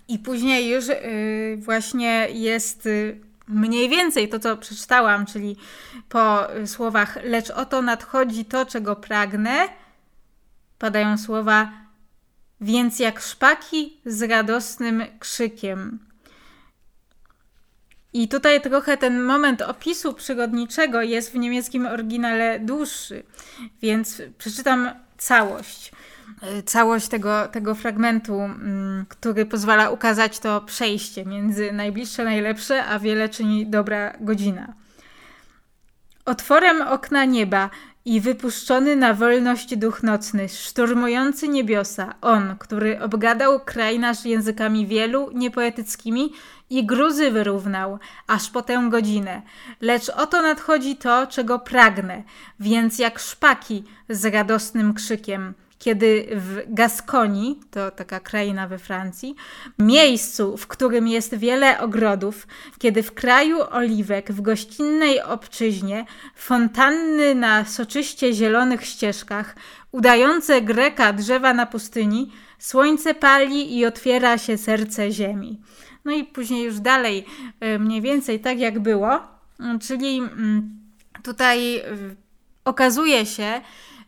[0.07, 5.57] I później już yy, właśnie jest yy, mniej więcej to, co przeczytałam, czyli
[6.09, 9.67] po yy, słowach lecz oto nadchodzi to, czego pragnę,
[10.79, 11.86] padają słowa
[12.61, 15.99] więc jak szpaki z radosnym krzykiem.
[18.13, 23.23] I tutaj trochę ten moment opisu przygodniczego jest w niemieckim oryginale dłuższy,
[23.81, 25.91] więc przeczytam całość.
[26.59, 32.99] y, całość tego, tego fragmentu, mm, który pozwala ukazać to przejście między najbliższe, najlepsze, a
[32.99, 34.73] wiele czyni dobra godzina.
[36.25, 37.69] Otworem okna nieba
[38.07, 45.31] i wypuszczony na wolność duch nocny, szturmujący niebiosa, on, który obgadał kraj nasz językami wielu,
[45.33, 46.31] niepoetyckimi
[46.69, 49.41] i gruzy wyrównał, aż po tę godzinę.
[49.81, 52.23] Lecz oto nadchodzi to, czego pragnę,
[52.59, 55.53] więc jak szpaki z radosnym krzykiem–
[55.87, 59.35] kiedy w Gaskonii, to taka kraina we Francji,
[59.79, 62.47] miejscu, w którym jest wiele ogrodów,
[62.79, 69.55] kiedy w kraju oliwek, w gościnnej obczyźnie, fontanny na soczyście zielonych ścieżkach,
[69.91, 75.61] udające Greka drzewa na pustyni, słońce pali i otwiera się serce ziemi.
[76.05, 77.25] No i później już dalej,
[77.59, 79.19] e, mniej więcej tak jak było,
[79.81, 80.79] czyli mm,
[81.23, 81.83] tutaj
[82.65, 83.61] okazuje się,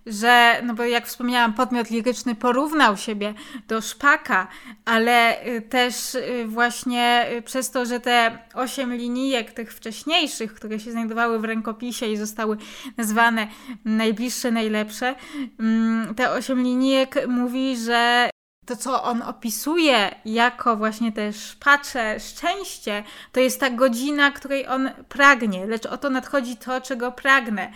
[0.10, 3.34] że, no bo jak wspomniałam, podmiot liryczny porównał siebie
[3.68, 4.48] do szpaka,
[4.86, 10.80] ale y, też y, właśnie y, przez to, że te osiem linijek tych wcześniejszych, które
[10.80, 12.58] się znajdowały w rękopisie i zostały
[12.98, 13.48] nazwane
[13.86, 15.16] najbliższe, najlepsze,
[15.60, 18.30] mm, te osiem linijek mówi, że
[18.70, 24.90] to, co on opisuje jako właśnie te szpacze szczęście, to jest ta godzina, której on
[25.10, 27.72] pragnie, lecz oto nadchodzi to, czego pragnę.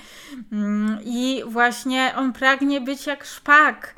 [0.52, 3.96] Mm, I właśnie on pragnie być jak szpak,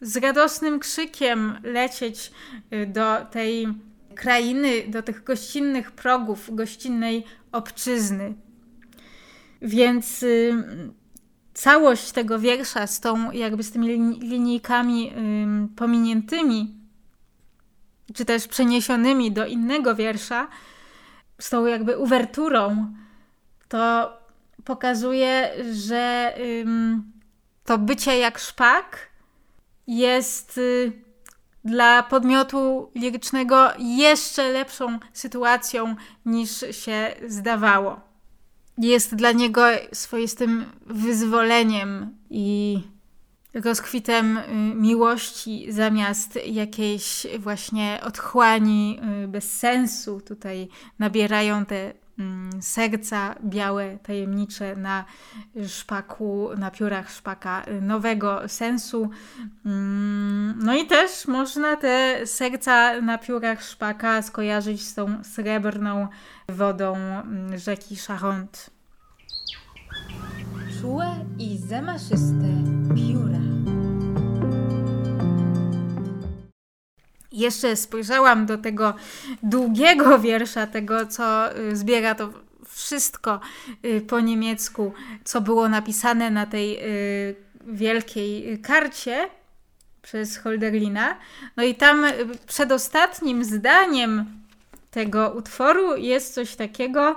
[0.00, 2.32] z radosnym krzykiem lecieć
[2.72, 3.68] y, do tej
[4.14, 8.34] krainy, do tych gościnnych progów, gościnnej obczyzny.
[9.62, 10.54] Więc y,
[11.54, 13.88] całość tego wiersza z tą, jakby z tymi
[14.20, 16.74] linijkami ym, pominiętymi,
[18.14, 20.48] czy też przeniesionymi do innego wiersza,
[21.40, 22.94] z tą jakby uwerturą,
[23.68, 24.12] to
[24.64, 26.34] pokazuje, że
[27.64, 29.08] to bycie jak szpak
[29.86, 30.92] jest y,
[31.64, 38.13] dla podmiotu lirycznego jeszcze lepszą sytuacją niż się zdawało
[38.78, 42.80] jest dla niego swoistym wyzwoleniem i
[43.54, 50.20] rozkwitem y, miłości zamiast jakiejś właśnie otchłani y, bez sensu.
[50.20, 51.92] Tutaj nabierają te
[52.60, 55.04] serca białe, tajemnicze na
[55.66, 59.10] szpaku, na piórach szpaka nowego sensu.
[59.66, 66.08] Mm, no i też można te serca na piórach szpaka skojarzyć z tą srebrną
[66.48, 68.58] wodą mm, rzeki Charente.
[70.80, 72.48] Czułe i zamaszyste
[72.96, 73.53] pióra.
[77.34, 78.94] Jeszcze spojrzałam do tego
[79.42, 82.30] długiego wiersza, tego co y, zbiera to
[82.68, 83.40] wszystko
[83.84, 84.92] y, po niemiecku,
[85.24, 86.78] co było napisane na tej
[87.30, 87.34] y,
[87.66, 89.28] wielkiej karcie
[90.02, 91.16] przez Holderlina.
[91.56, 92.06] No i tam
[92.46, 94.24] przedostatnim zdaniem
[94.90, 97.16] tego utworu jest coś takiego,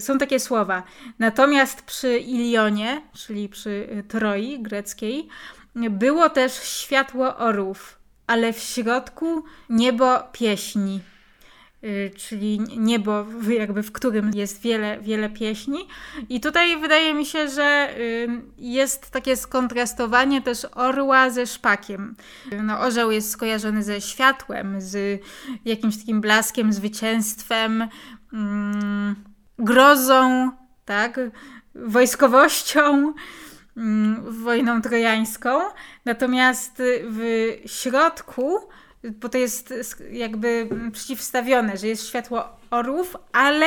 [0.00, 0.82] są takie słowa.
[1.18, 5.28] Natomiast przy Ilionie, czyli przy Troi greckiej,
[5.74, 7.97] było też światło orłów,
[8.28, 11.00] ale w środku niebo pieśni.
[11.84, 15.78] Y, czyli niebo, jakby w którym jest wiele, wiele pieśni.
[16.28, 22.16] I tutaj wydaje mi się, że y, jest takie skontrastowanie też orła ze szpakiem.
[22.62, 25.22] No, orzeł jest skojarzony ze światłem, z
[25.64, 27.88] jakimś takim blaskiem, zwycięstwem,
[28.32, 29.14] mm,
[29.58, 30.50] grozą,
[30.84, 31.20] tak,
[31.74, 33.14] wojskowością
[33.76, 35.60] mm, wojną trojańską.
[36.08, 38.58] Natomiast w środku
[39.04, 39.74] bo to jest
[40.12, 43.66] jakby przeciwstawione, że jest światło orłów, ale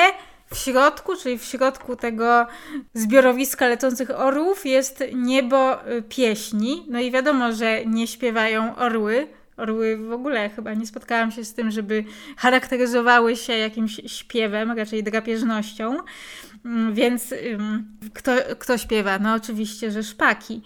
[0.53, 2.47] w środku, czyli w środku tego
[2.93, 6.85] zbiorowiska lecących orłów jest niebo y, pieśni.
[6.89, 9.27] No i wiadomo, że nie śpiewają orły.
[9.57, 12.03] Orły w ogóle chyba nie spotkałam się z tym, żeby
[12.37, 15.97] charakteryzowały się jakimś śpiewem, raczej drapieżnością.
[16.65, 17.33] Mm, więc
[18.13, 19.19] kto, kto śpiewa?
[19.19, 20.61] No oczywiście, że szpaki.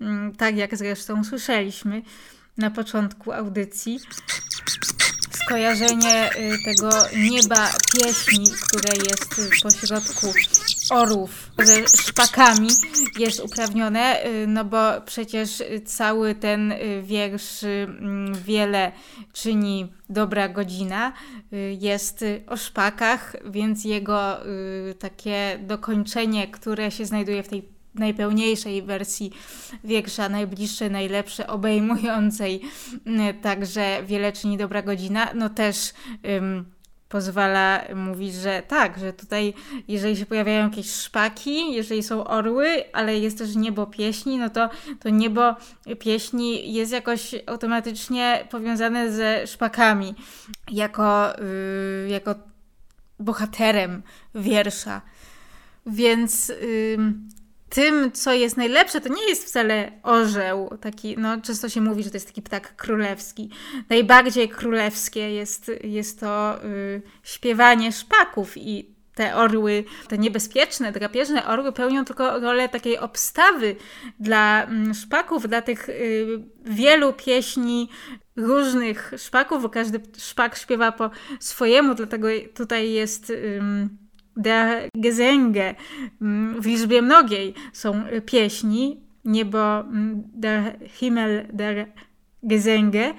[0.00, 2.02] Mm, tak jak zresztą słyszeliśmy
[2.58, 4.00] na początku audycji.
[5.46, 10.32] Skojarzenie y, tego nieba pieśni, które jest pośrodku
[10.90, 12.68] orów ze szpakami
[13.18, 18.92] jest uprawnione, y, no bo przecież cały ten y, wiersz mm, wiele
[19.32, 21.12] czyni dobra godzina
[21.78, 24.36] jest o szpakach, więc jego
[24.98, 29.32] takie dokończenie, które się znajduje w tej najpełniejszej wersji
[29.84, 32.60] wiersza, najbliższe, najlepsze, obejmującej
[33.06, 35.92] mm, także wiele czyni dobra godzina, no też
[36.24, 36.64] um,
[37.08, 39.54] pozwala mówić, że tak, że tutaj
[39.88, 44.70] jeżeli się pojawiają jakieś szpaki, jeżeli są orły, ale jest też niebo pieśni, no to
[45.00, 45.56] to niebo
[45.98, 50.14] pieśni jest jakoś automatycznie powiązane ze szpakami,
[50.70, 51.32] jako,
[52.02, 52.34] yy, jako
[53.20, 54.02] bohaterem
[54.34, 55.02] wiersza.
[55.86, 56.98] Więc yy,
[57.68, 62.10] tym, co jest najlepsze, to nie jest wcale orzeł, taki, no często się mówi, że
[62.10, 63.50] to jest taki ptak królewski.
[63.90, 71.72] Najbardziej królewskie jest, jest to y, śpiewanie szpaków i te orły, te niebezpieczne, drapieżne orły
[71.72, 73.76] pełnią tylko rolę takiej obstawy
[74.20, 76.26] dla mm, szpaków, dla tych y,
[76.64, 77.88] wielu pieśni
[78.36, 81.10] różnych szpaków, bo każdy szpak śpiewa po
[81.40, 83.30] swojemu, dlatego tutaj jest...
[83.30, 83.60] Y,
[84.36, 85.74] der Gesänge.
[86.20, 91.86] Mm, w liczbie mnogiej są pieśni, niebo mm, der Himmel der
[92.42, 93.14] Gesänge.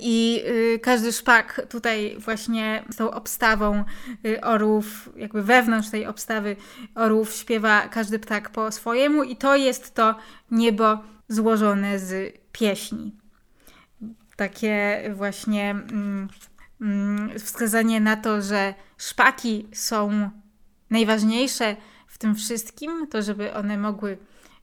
[0.00, 3.84] I y, każdy szpak tutaj właśnie z tą obstawą
[4.26, 6.56] y, orłów, jakby wewnątrz tej obstawy
[6.94, 10.14] orłów śpiewa każdy ptak po swojemu i to jest to
[10.50, 10.98] niebo
[11.28, 13.16] złożone z pieśni.
[14.36, 16.28] Takie właśnie Mm,
[17.38, 20.30] wskazanie na to, że szpaki są
[20.90, 24.18] najważniejsze w tym wszystkim, to żeby one mogły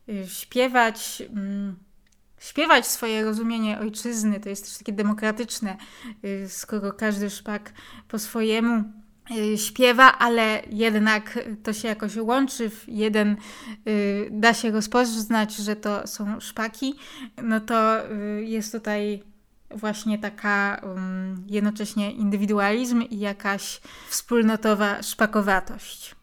[0.09, 1.75] y, śpiewać, mm,
[2.39, 5.77] śpiewać swoje rozumienie ojczyzny, to jest też takie demokratyczne,
[6.25, 7.73] y, skoro każdy szpak
[8.07, 8.83] po swojemu
[9.31, 13.37] y, śpiewa, ale jednak to się jakoś łączy, w jeden
[14.31, 16.95] da się rozpoznać, że to są szpaki,
[17.43, 17.97] no to
[18.39, 19.32] jest tutaj
[19.75, 26.15] właśnie taka um, jednocześnie indywidualizm i jakaś wspólnotowa szpakowatość.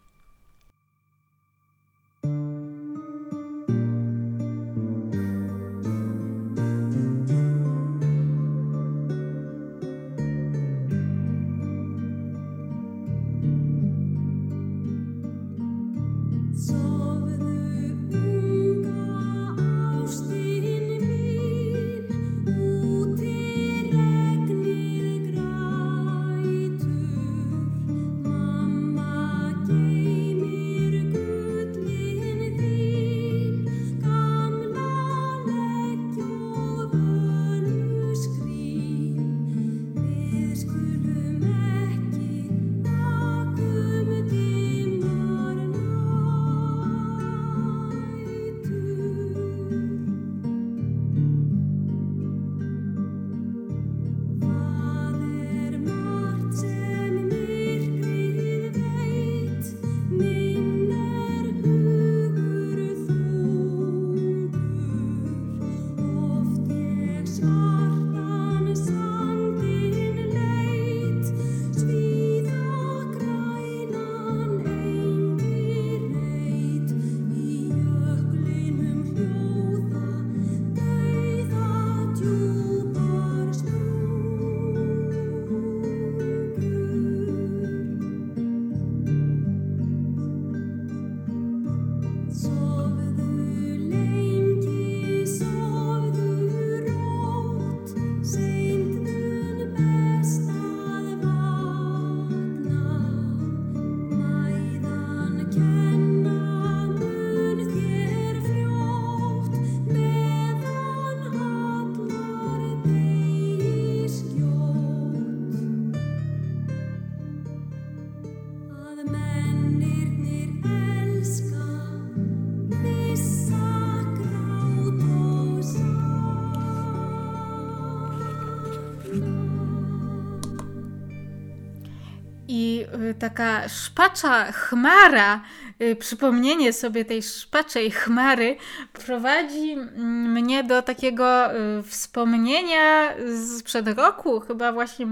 [133.20, 135.40] Taka szpacza chmara,
[135.82, 138.56] y, przypomnienie sobie tej szpaczej chmary
[138.92, 143.14] prowadzi mm, mnie do takiego y, wspomnienia
[143.58, 144.40] sprzed roku.
[144.40, 145.06] Chyba właśnie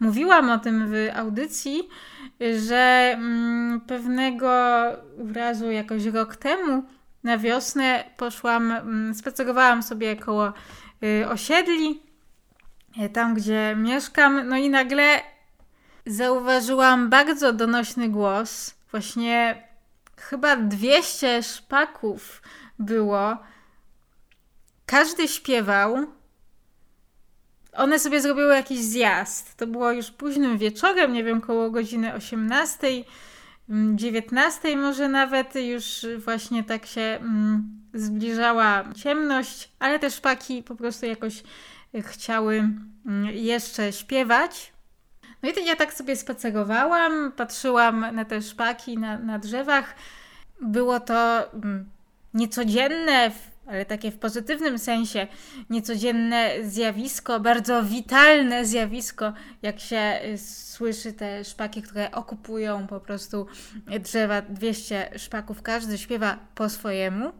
[0.00, 1.88] mówiłam o tym w audycji,
[2.66, 4.50] że mm, pewnego
[5.34, 6.84] razu, jakoś rok temu,
[7.24, 10.52] na wiosnę poszłam, mm, spacerowałam sobie koło
[11.02, 12.02] y, osiedli,
[13.12, 15.33] tam gdzie mieszkam, no i nagle
[16.06, 18.74] zauważyłam bardzo donośny głos.
[18.90, 19.62] Właśnie
[20.16, 22.42] chyba 200 szpaków
[22.78, 23.36] było.
[24.86, 26.06] Każdy śpiewał.
[27.72, 29.56] One sobie zrobiły jakiś zjazd.
[29.56, 32.86] To było już późnym wieczorem, nie wiem, koło godziny 18,
[33.94, 35.54] 19 mm, może nawet.
[35.54, 41.42] Już właśnie tak się mm, zbliżała ciemność, ale te szpaki po prostu jakoś
[42.02, 42.54] chciały
[43.06, 44.73] mm, jeszcze śpiewać.
[45.44, 49.94] No i ja tak sobie spacerowałam, patrzyłam na te szpaki na, na drzewach.
[50.60, 51.90] Było to mm,
[52.34, 53.30] niecodzienne,
[53.66, 55.26] ale takie w pozytywnym sensie,
[55.70, 59.32] niecodzienne zjawisko, bardzo witalne zjawisko,
[59.62, 63.46] jak się y, słyszy te szpaki, które okupują po prostu
[64.00, 67.32] drzewa, 200 szpaków, każdy śpiewa po swojemu.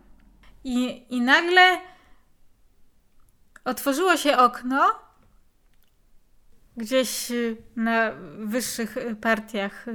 [0.65, 1.79] I, i nagle
[3.65, 5.04] otworzyło się okno
[6.77, 9.87] gdzieś y, na wyższych partiach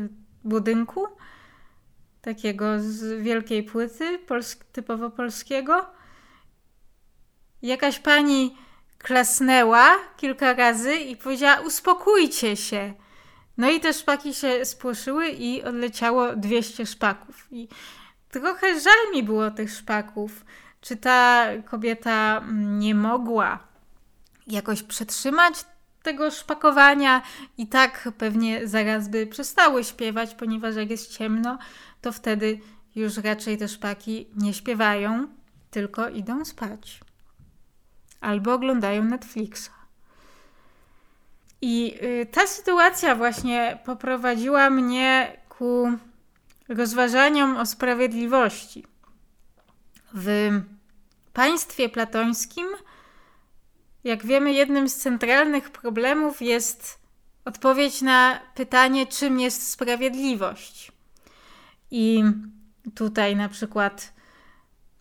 [0.44, 1.08] budynku,
[2.22, 5.86] takiego z wielkiej płyty, polsk typowo polskiego.
[7.62, 8.58] Jakaś pani
[8.98, 12.94] klasnęła kilka razy i powiedziała: Uspokójcie się.
[13.58, 17.48] No i te szpaki się spłoszyły i odleciało 200 szpaków.
[17.52, 17.68] I
[18.30, 20.46] trochę żal mi było tych szpaków.
[20.82, 23.60] Czy ta kobieta mm, nie mogła
[24.48, 25.66] jakoś przetrzymać
[26.10, 27.22] tego szpakowania
[27.57, 31.57] i tak pewnie zaraz by przestały śpiewać, ponieważ jak jest ciemno,
[32.01, 32.60] to wtedy
[32.95, 35.28] już raczej te szpaki nie śpiewają,
[35.72, 36.99] tylko idą spać.
[38.22, 39.70] Albo oglądają Netflixa.
[41.62, 45.91] I y, ta sytuacja właśnie poprowadziła mnie ku
[46.70, 48.86] rozważaniom o sprawiedliwości.
[50.14, 50.49] W
[51.34, 52.68] państwie platońskim,
[54.04, 57.00] jak wiemy, jednym z centralnych problemów jest
[57.45, 60.91] odpowiedź na pytanie, czym jest sprawiedliwość.
[61.91, 62.24] I
[62.95, 64.14] tutaj na przykład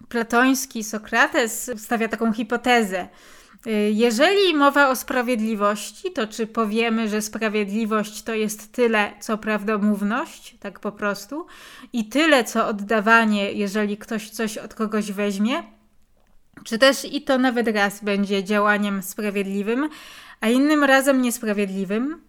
[0.08, 3.08] platoński Sokrates stawia taką hipotezę.
[3.92, 10.80] Jeżeli mowa o sprawiedliwości, to czy powiemy, że sprawiedliwość to jest tyle, co prawdomówność, tak
[10.80, 11.46] po prostu,
[11.92, 15.77] i tyle, co oddawanie, jeżeli ktoś coś od kogoś weźmie?
[16.64, 19.88] Czy też i to nawet raz będzie działaniem sprawiedliwym,
[20.40, 22.20] a innym razem niesprawiedliwym?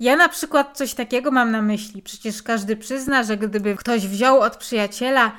[0.00, 2.02] Ja na przykład coś takiego mam na myśli.
[2.02, 5.32] Przecież każdy przyzna, że gdyby ktoś wziął od przyjaciela,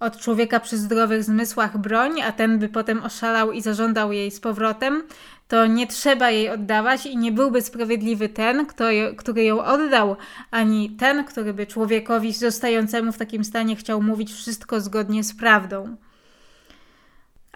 [0.00, 4.40] od człowieka przy zdrowych zmysłach broń, a ten by potem oszalał i zażądał jej z
[4.40, 5.02] powrotem,
[5.48, 8.84] to nie trzeba jej oddawać i nie byłby sprawiedliwy ten, kto,
[9.16, 10.16] który ją oddał,
[10.50, 15.96] ani ten, który by człowiekowi zostającemu w takim stanie chciał mówić wszystko zgodnie z prawdą.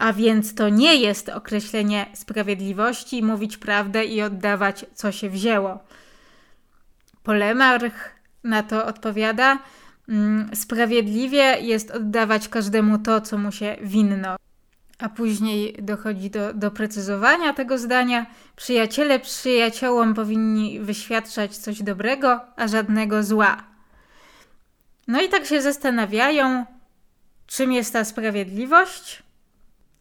[0.01, 5.79] A więc to nie jest określenie sprawiedliwości mówić prawdę i oddawać, co się wzięło.
[7.23, 7.95] Polemarch
[8.45, 9.59] na to odpowiada:
[10.09, 14.37] mm, Sprawiedliwie jest oddawać każdemu to, co mu się winno.
[14.99, 18.27] A później dochodzi do doprecyzowania tego zdania.
[18.57, 23.65] Przyjaciele przyjaciołom powinni wyświadczać coś dobrego, a żadnego zła.
[25.09, 26.65] No i tak się zastanawiają,
[27.47, 29.23] czym jest ta sprawiedliwość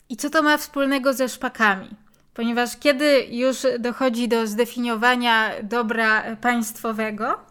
[0.10, 1.90] i co to ma wspólnego ze szpakami.
[2.34, 7.50] Ponieważ kiedy już dochodzi do zdefiniowania dobra państwowego,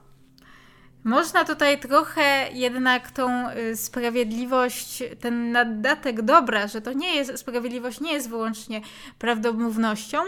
[1.05, 8.01] można tutaj trochę jednak tą y, sprawiedliwość, ten naddatek dobra, że to nie jest, sprawiedliwość
[8.01, 8.81] nie jest wyłącznie
[9.19, 10.19] prawdomównością,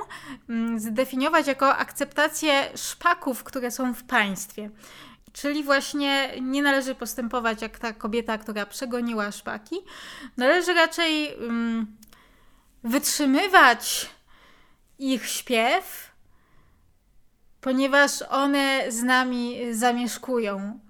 [0.49, 4.71] mm, zdefiniować jako akceptację szpaków, które są w państwie.
[5.33, 9.77] Czyli właśnie nie należy postępować jak ta kobieta, która przegoniła szpaki.
[10.37, 11.87] Należy raczej um,
[12.85, 14.11] wytrzymywać
[14.99, 16.11] ich śpiew,
[17.61, 20.81] ponieważ one z nami zamieszkują.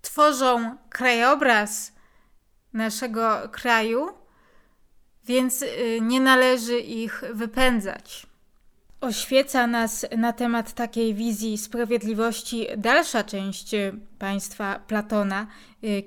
[0.00, 1.92] Tworzą krajobraz
[2.72, 4.08] naszego kraju,
[5.24, 8.26] więc y, nie należy ich wypędzać.
[9.00, 13.70] Oświeca nas na temat takiej wizji sprawiedliwości dalsza część
[14.18, 15.46] państwa Platona,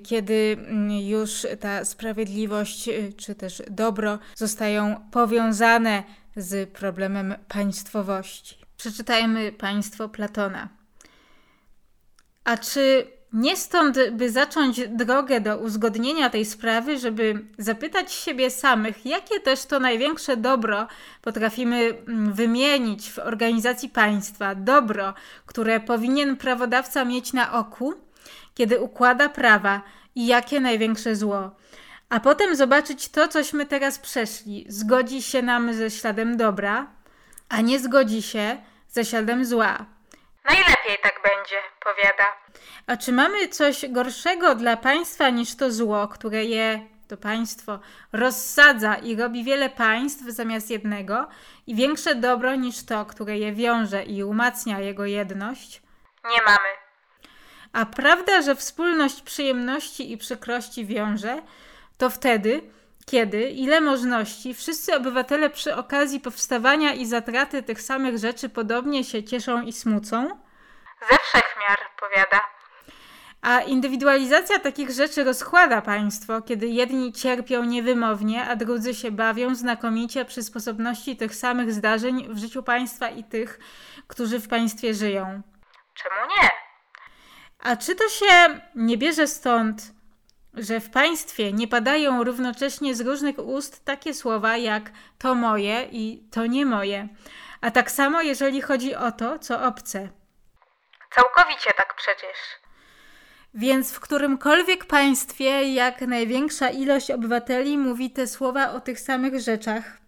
[0.02, 6.02] kiedy mm, już ta sprawiedliwość y, czy też dobro zostają powiązane
[6.36, 8.56] z problemem państwowości.
[8.76, 10.68] Przeczytajmy państwo Platona.
[12.44, 19.06] A czy nie stąd, by zacząć drogę do uzgodnienia tej sprawy, żeby zapytać siebie samych,
[19.06, 20.86] jakie też to największe dobro
[21.22, 25.14] potrafimy mm, wymienić w organizacji państwa, dobro,
[25.46, 27.94] które powinien prawodawca mieć na oku,
[28.60, 29.82] kiedy układa prawa,
[30.14, 31.50] i jakie największe zło.
[32.08, 34.64] A potem zobaczyć to, cośmy teraz przeszli.
[34.68, 36.86] Zgodzi się nam ze śladem dobra,
[37.48, 39.86] a nie zgodzi się ze śladem zła.
[40.44, 42.24] Najlepiej tak będzie, powiada.
[42.86, 47.80] A czy mamy coś gorszego dla państwa niż to zło, które je, to państwo,
[48.12, 51.28] rozsadza i robi wiele państw zamiast jednego,
[51.66, 55.82] i większe dobro niż to, które je wiąże i umacnia jego jedność?
[56.24, 56.89] Nie mamy.
[57.72, 61.42] A prawda, że wspólność przyjemności i przykrości wiąże,
[61.98, 62.60] to wtedy,
[63.06, 69.24] kiedy, ile możności, wszyscy obywatele przy okazji powstawania i zatraty tych samych rzeczy podobnie się
[69.24, 70.28] cieszą i smucą?
[71.10, 72.40] Ze wszechmiar, powiada.
[73.42, 80.24] A indywidualizacja takich rzeczy rozkłada państwo, kiedy jedni cierpią niewymownie, a drudzy się bawią znakomicie
[80.24, 83.58] przy sposobności tych samych zdarzeń w życiu państwa i tych,
[84.06, 85.42] którzy w państwie żyją.
[85.94, 86.69] Czemu nie?
[87.62, 89.92] A czy to się nie bierze stąd,
[90.54, 96.28] że w państwie nie padają równocześnie z różnych ust takie słowa jak to moje i
[96.30, 97.08] to nie moje?
[97.60, 100.08] A tak samo jeżeli chodzi o to, co obce.
[101.14, 102.36] Całkowicie tak przecież.
[103.54, 109.98] Więc w którymkolwiek państwie jak największa ilość obywateli mówi te słowa o tych samych rzeczach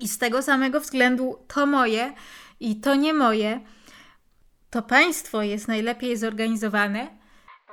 [0.00, 2.12] i z tego samego względu to moje
[2.60, 3.60] i to nie moje,
[4.74, 7.06] to państwo jest najlepiej zorganizowane,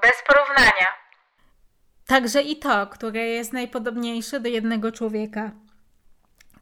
[0.01, 0.87] Bez porównania.
[2.05, 5.51] także i to, które jest najpodobniejsze do jednego człowieka.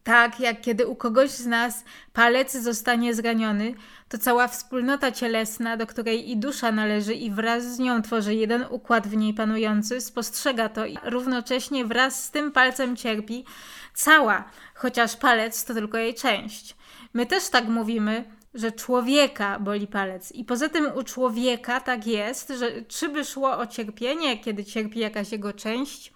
[0.03, 1.83] Tak jak kiedy u kogoś z nas
[2.13, 3.73] palec zostanie zraniony,
[4.09, 8.65] to cała wspólnota cielesna, do której i dusza należy i wraz z nią tworzy jeden
[8.69, 13.45] układ w niej panujący, spostrzega to i równocześnie wraz z tym palcem cierpi
[13.93, 14.43] cała,
[14.75, 16.75] chociaż palec to tylko jej część.
[17.13, 20.31] My też tak mówimy, że człowieka boli palec.
[20.31, 24.99] I poza tym u człowieka tak jest, że czy by szło o cierpienie, kiedy cierpi
[24.99, 26.13] jakaś jego część,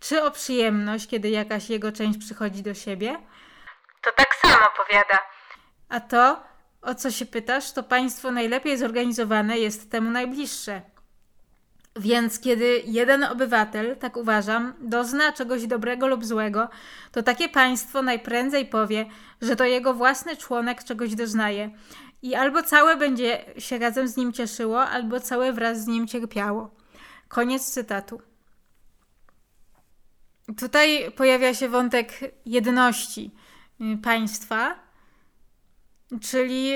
[0.00, 3.16] czy o przyjemność, kiedy jakaś jego część przychodzi do siebie,
[4.02, 5.18] To tak samo powiada.
[5.88, 6.42] a to,
[6.82, 10.82] o co się pytasz, to państwo najlepiej zorganizowane jest temu najbliższe.
[11.96, 16.68] Więc kiedy jeden obywatel, tak uważam, dozna czegoś dobrego lub złego,
[17.12, 19.06] to takie państwo najprędzej powie,
[19.42, 21.70] że to jego własny członek czegoś doznaje.
[22.22, 26.70] I albo całe będzie się razem z nim cieszyło, albo całe wraz z nim cierpiało.
[27.28, 28.22] Koniec cytatu.
[30.58, 33.30] Tutaj pojawia się wątek jedności
[33.80, 34.74] y, państwa,
[36.20, 36.72] czyli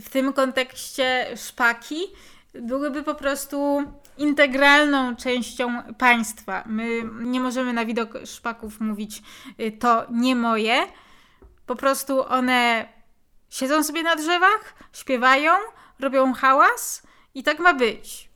[0.00, 2.00] w tym kontekście szpaki
[2.54, 3.82] byłyby po prostu
[4.18, 6.64] integralną częścią państwa.
[6.66, 9.22] My nie możemy na widok szpaków mówić
[9.60, 10.86] y, to nie moje.
[11.66, 12.88] Po prostu one
[13.50, 15.52] siedzą sobie na drzewach, śpiewają,
[16.00, 17.02] robią hałas
[17.34, 18.32] i tak ma być.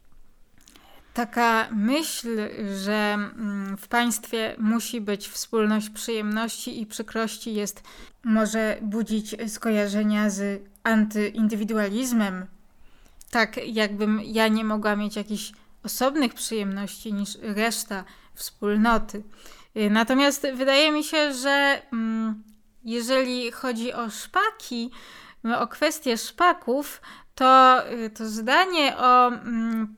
[1.14, 2.48] Taka myśl,
[2.84, 7.82] że mm, w państwie musi być wspólność przyjemności i przykrości jest
[8.24, 12.46] może budzić skojarzenia z antyindywidualizmem.
[13.30, 15.52] Tak jakbym ja nie mogła mieć jakichś
[15.82, 18.04] osobnych przyjemności niż reszta
[18.34, 19.22] wspólnoty.
[19.76, 22.42] Y, Natomiast wydaje mi się, że mm,
[22.84, 24.90] jeżeli chodzi o szpaki,
[25.44, 27.00] no, o kwestię szpaków,
[27.34, 29.96] to y, to zdanie o mm,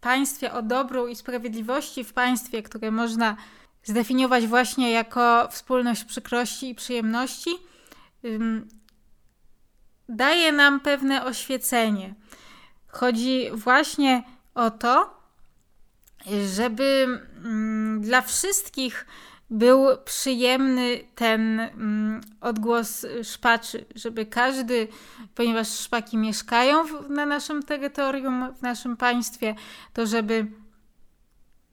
[0.00, 3.36] państwie, o dobru i sprawiedliwości w państwie, które można
[3.84, 7.50] zdefiniować właśnie jako wspólność przykrości i przyjemności,
[10.08, 12.14] daje nam pewne oświecenie.
[12.90, 14.22] Chodzi właśnie
[14.54, 15.20] o to,
[16.56, 17.06] żeby
[17.44, 19.06] mm, dla wszystkich
[19.50, 24.88] był przyjemny ten mm, odgłos szpaczy, żeby każdy,
[25.34, 29.54] ponieważ szpaki mieszkają na naszym terytorium, w naszym państwie,
[29.92, 30.46] to żeby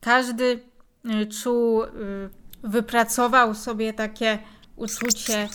[0.01, 0.59] każdy
[1.05, 1.89] y, czuł, y,
[2.63, 4.39] wypracował sobie takie
[4.75, 5.49] uczucie,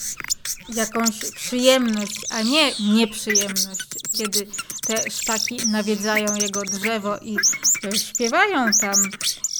[0.74, 4.46] jakąś przyjemność, a nie nieprzyjemność, kiedy
[4.86, 7.36] te szpaki nawiedzają jego drzewo i
[7.84, 8.94] y, śpiewają tam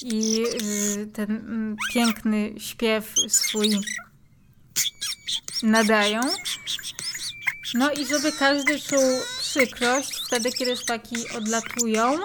[0.01, 3.69] i y, ten mm, piękny śpiew swój
[5.63, 6.21] nadają.
[7.73, 12.19] No i żeby każdy czuł przykrość wtedy, kiedy szpaki odlatują,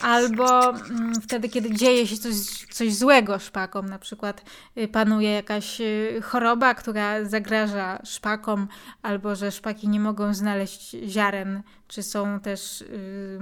[0.00, 2.34] albo mm, wtedy, kiedy dzieje się coś,
[2.72, 4.44] coś złego szpakom, na przykład
[4.78, 8.68] y, panuje jakaś y, choroba, która zagraża szpakom,
[9.02, 13.38] albo że szpaki nie mogą znaleźć ziaren, czy są też y,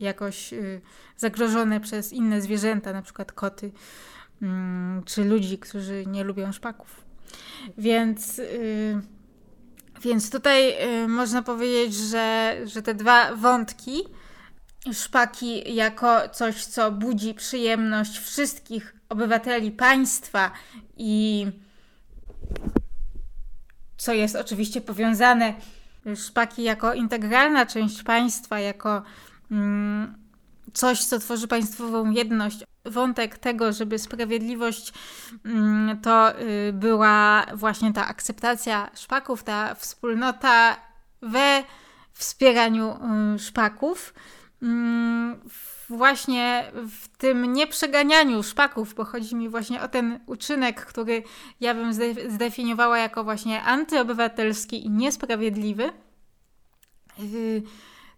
[0.00, 0.54] jakoś
[1.16, 3.72] zagrożone przez inne zwierzęta, na przykład koty,
[4.42, 7.04] mm, czy ludzi, którzy nie lubią szpaków.
[7.78, 8.40] Więc,
[10.02, 10.74] więc tutaj
[11.08, 14.02] można powiedzieć, że, że te dwa wątki,
[14.92, 20.50] szpaki jako coś, co budzi przyjemność wszystkich obywateli państwa
[20.96, 21.46] i
[23.96, 25.54] co jest oczywiście powiązane,
[26.16, 29.02] szpaki jako integralna część państwa, jako
[29.50, 30.14] mm,
[30.72, 32.64] coś, co tworzy państwową jedność.
[32.84, 34.92] Wątek tego, żeby sprawiedliwość
[35.44, 40.76] mm, to y, była właśnie ta akceptacja szpaków, ta wspólnota
[41.22, 41.64] we
[42.12, 42.98] wspieraniu
[43.34, 44.14] y, szpaków.
[44.62, 45.40] Mm,
[45.90, 51.22] Właśnie w tym nieprzeganianiu szpaków, bo chodzi mi właśnie o ten uczynek, który
[51.60, 55.92] ja bym zde- zdefiniowała jako właśnie antyobywatelski i niesprawiedliwy.
[57.34, 57.62] y,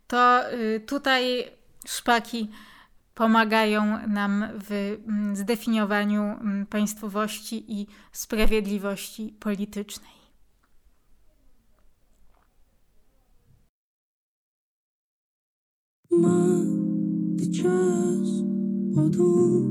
[0.06, 1.50] to y, tutaj
[1.86, 2.50] szpaki
[3.14, 10.21] pomagają nam w mm, zdefiniowaniu mm, państwowości i sprawiedliwości politycznej.
[16.12, 18.44] Мати час
[18.94, 19.62] подумати,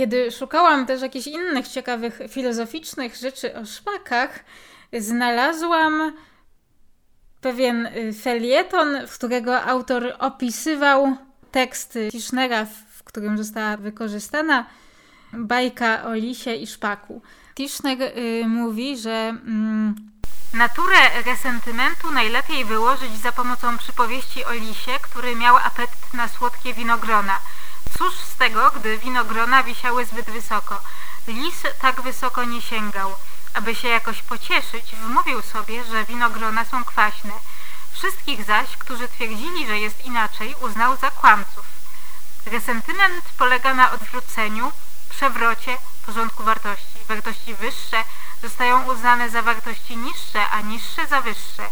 [0.02, 4.44] Kiedy szukałam też jakichś innych ciekawych filozoficznych rzeczy o szpakach,
[4.98, 6.12] znalazłam
[7.40, 11.16] pewien y, felieton, w którego autor opisywał
[11.50, 14.66] tekst Tischnera, w- którym została wykorzystana
[15.32, 17.22] bajka o lisie i szpaku.
[17.54, 19.94] Tischner y, mówi, że mm,
[20.54, 27.38] Naturę resentymentu najlepiej wyłożyć za pomocą przypowieści o lisie, który miał apetyt na słodkie winogrona.
[27.98, 30.80] Cóż z tego, gdy winogrona wisiały zbyt wysoko?
[31.26, 33.14] Lis tak wysoko nie sięgał.
[33.54, 37.32] Aby się jakoś pocieszyć, wmówił sobie, że winogrona są kwaśne.
[37.92, 41.64] Wszystkich zaś, którzy twierdzili, że jest inaczej, uznał za kłamców.
[42.46, 44.72] Resentyment polega na odwróceniu,
[45.10, 46.98] przewrocie porządku wartości.
[47.08, 48.04] Wartości wyższe
[48.42, 51.68] zostają uznane za wartości niższe, a niższe za wyższe.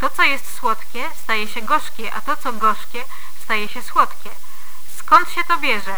[0.00, 3.04] To, co jest słodkie, staje się gorzkie, a to, co gorzkie,
[3.44, 4.30] staje się słodkie.
[5.10, 5.96] Skąd się to bierze?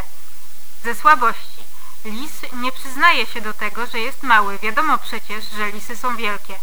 [0.85, 1.63] Ze słabości.
[2.05, 4.59] Lis nie przyznaje się do tego, że jest mały.
[4.59, 6.59] Wiadomo przecież, że lisy są wielkie.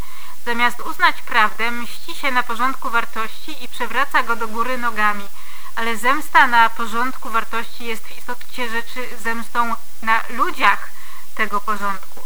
[0.46, 5.28] Zamiast uznać prawdę, mści się na porządku wartości i przewraca go do góry nogami.
[5.76, 10.90] ale zemsta na porządku wartości jest w istocie rzeczy zemstą na ludziach
[11.36, 12.22] tego porządku.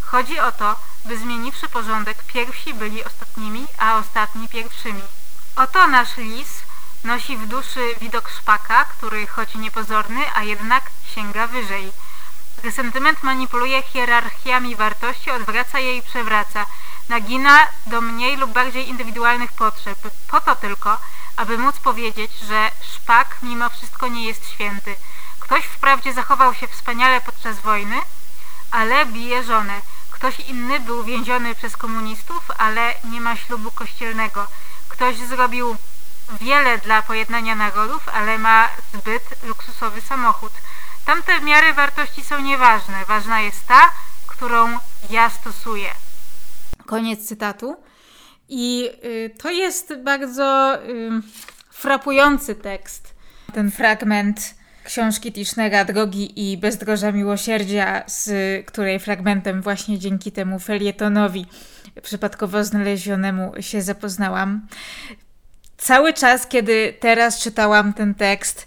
[0.00, 5.02] Chodzi o to, by zmieniwszy porządek, pierwsi byli ostatnimi, a ostatni pierwszymi.
[5.56, 6.63] Oto nasz lis
[7.04, 11.92] nosi w duszy widok szpaka, który choć niepozorny, a jednak sięga wyżej.
[12.70, 16.66] Sentyment manipuluje hierarchiami wartości, odwraca je i przewraca.
[17.08, 19.98] Nagina do mniej lub bardziej indywidualnych potrzeb.
[20.28, 20.98] Po to tylko,
[21.36, 24.96] aby móc powiedzieć, że szpak mimo wszystko nie jest święty.
[25.40, 27.96] Ktoś wprawdzie zachował się wspaniale podczas wojny,
[28.70, 29.80] ale bije żonę.
[30.10, 34.46] Ktoś inny był więziony przez komunistów, ale nie ma ślubu kościelnego.
[34.88, 35.76] Ktoś zrobił
[36.40, 40.52] wiele dla pojednania narodów, ale ma zbyt luksusowy samochód.
[41.06, 43.04] Tamte miary wartości są nieważne.
[43.08, 43.90] Ważna jest ta,
[44.26, 44.78] którą
[45.10, 45.88] ja stosuję.
[46.86, 47.76] Koniec cytatu.
[48.48, 51.10] I y, to jest bardzo y,
[51.70, 53.14] frapujący tekst.
[53.52, 54.54] Ten fragment
[54.84, 58.30] książki Tischnera Drogi i Bezdroża Miłosierdzia, z
[58.66, 61.46] której fragmentem właśnie dzięki temu felietonowi
[62.02, 64.66] przypadkowo znalezionemu się zapoznałam.
[65.84, 68.66] Cały czas, kiedy teraz czytałam ten tekst,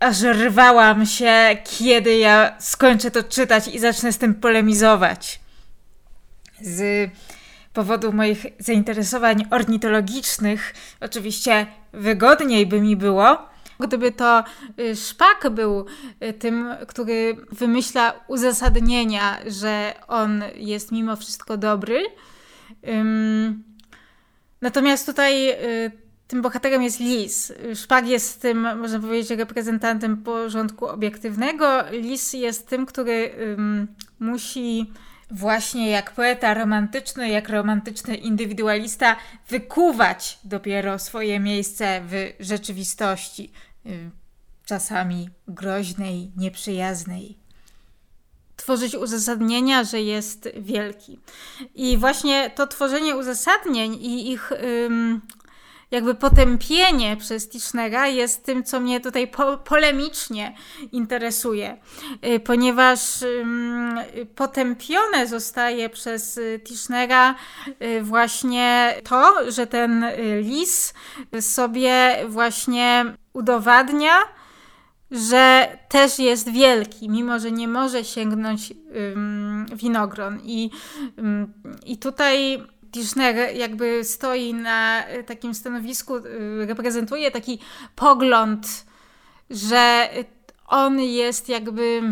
[0.00, 5.40] aż rwałam się, kiedy ja skończę to czytać i zacznę z tym polemizować.
[6.60, 7.10] Z
[7.72, 13.48] powodu moich zainteresowań ornitologicznych, oczywiście wygodniej by mi było,
[13.80, 14.44] gdyby to
[14.80, 15.86] y, szpak był
[16.22, 22.02] y, tym, który wymyśla uzasadnienia, że on jest mimo wszystko dobry.
[24.60, 27.52] Natomiast tutaj y, tym bohaterem jest lis.
[27.74, 31.84] Szpak jest tym, można powiedzieć, reprezentantem porządku obiektywnego.
[31.90, 33.34] Lis jest tym, który
[34.20, 34.92] musi
[35.30, 39.16] właśnie jak poeta romantyczny, jak romantyczny indywidualista,
[39.48, 43.52] wykuwać dopiero swoje miejsce w rzeczywistości,
[43.86, 44.10] y,
[44.64, 47.38] czasami groźnej, nieprzyjaznej.
[48.56, 51.18] Tworzyć uzasadnienia, że jest wielki.
[51.74, 54.52] I właśnie to tworzenie uzasadnień i ich
[55.90, 60.54] jakby potępienie przez Tischnera jest tym, co mnie tutaj po polemicznie
[60.92, 61.76] interesuje,
[62.26, 63.00] y, ponieważ
[64.34, 67.34] potępione zostaje przez Tischnera
[67.82, 70.04] y, właśnie to, że ten
[70.40, 70.94] lis
[71.40, 74.14] sobie właśnie udowadnia,
[75.10, 78.72] że też jest wielki, mimo że nie może sięgnąć
[79.74, 80.40] winogron.
[80.44, 80.70] I,
[81.86, 82.62] i tutaj
[82.94, 86.20] Tischner jakby stoi na e, takim stanowisku, e,
[86.66, 87.58] reprezentuje taki
[87.96, 88.86] pogląd,
[89.50, 90.08] że
[90.66, 92.02] on jest jakby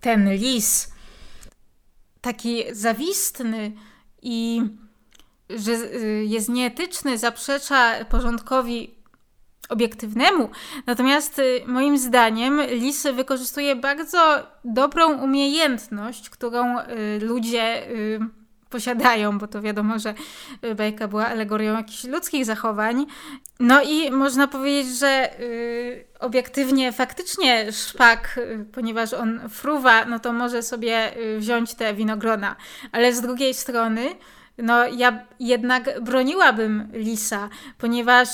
[0.00, 0.92] ten lis
[2.20, 3.72] taki zawistny
[4.22, 4.62] i
[5.50, 8.94] że e, jest nieetyczny, zaprzecza porządkowi
[9.68, 10.50] obiektywnemu.
[10.86, 16.76] Natomiast moim zdaniem lis wykorzystuje bardzo dobrą umiejętność, którą
[17.20, 17.86] ludzie
[18.72, 20.14] posiadają, bo to wiadomo, że
[20.76, 23.06] bajka była alegorią jakichś ludzkich zachowań.
[23.60, 30.32] No i można powiedzieć, że y, obiektywnie faktycznie szpak, y, ponieważ on fruwa, no to
[30.32, 32.56] może sobie y, wziąć te winogrona.
[32.92, 34.02] Ale z drugiej strony,
[34.58, 37.48] no ja jednak broniłabym lisa,
[37.78, 38.28] ponieważ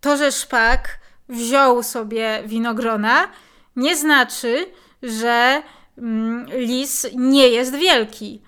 [0.00, 3.28] to, że szpak wziął sobie winogrona,
[3.76, 4.66] nie znaczy,
[5.02, 5.62] że
[5.98, 8.42] mm, lis nie jest wielki.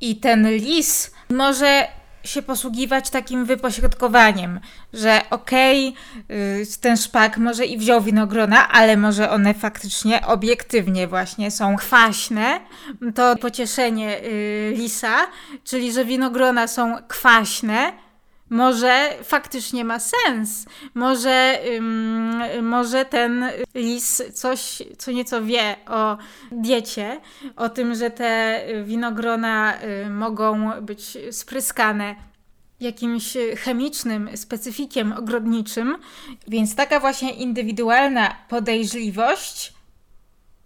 [0.00, 1.88] I ten lis może
[2.26, 4.60] się posługiwać takim wypośrodkowaniem,
[4.92, 5.94] że okej,
[6.24, 12.60] okay, ten szpak może i wziął winogrona, ale może one faktycznie obiektywnie właśnie są kwaśne.
[13.14, 15.16] To pocieszenie y, lisa,
[15.64, 17.92] czyli że winogrona są kwaśne,
[18.50, 20.66] może faktycznie ma sens.
[20.94, 23.44] Może, ym, może ten
[23.74, 26.16] lis coś, co nieco wie o
[26.52, 27.20] diecie,
[27.56, 32.14] o tym, że te winogrona y, mogą być spryskane
[32.80, 35.96] jakimś chemicznym specyfikiem ogrodniczym,
[36.48, 39.72] więc taka właśnie indywidualna podejrzliwość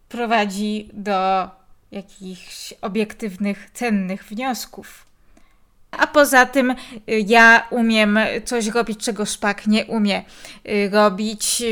[0.09, 1.51] prowadzi do
[1.91, 5.10] jakichś obiektywnych, cennych wniosków.
[5.91, 6.75] A poza tym y,
[7.27, 10.23] ja umiem coś robić, czego szpak nie umie
[10.69, 11.63] y, robić.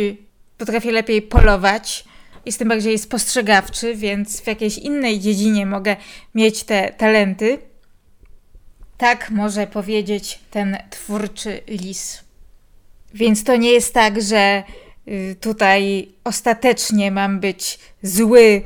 [0.58, 2.04] Potrafię lepiej polować.
[2.46, 5.96] Jestem bardziej spostrzegawczy, więc w jakiejś innej dziedzinie mogę
[6.34, 7.58] mieć te talenty.
[8.96, 12.24] Tak może powiedzieć ten twórczy lis.
[13.14, 14.87] Więc to nie jest tak, że y,
[15.40, 18.62] tutaj ostatecznie mam być zły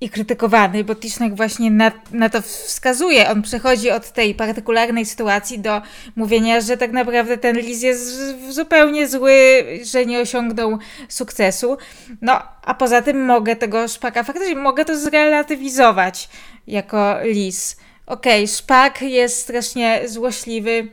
[0.00, 3.30] i krytykowany, bo Tischner właśnie na, na to wskazuje.
[3.30, 5.82] On przechodzi od tej partykularnej sytuacji do
[6.16, 10.78] mówienia, że tak naprawdę ten Lis jest zupełnie zły, że nie osiągnął
[11.08, 11.78] sukcesu.
[12.22, 16.28] No, a poza tym mogę tego szpaka, faktycznie mogę to zrelatywizować
[16.66, 17.76] jako Lis.
[18.06, 20.88] Okej, okay, szpak jest strasznie złośliwy,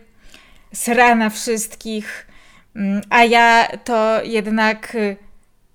[0.73, 2.26] sra na wszystkich,
[3.09, 5.17] a ja to jednak y,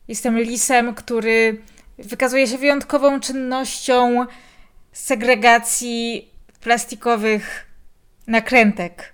[0.09, 1.62] jestem lisem, który
[1.98, 4.26] wykazuje się wyjątkową czynnością
[4.92, 6.30] segregacji
[6.61, 7.66] plastikowych
[8.26, 9.12] nakrętek.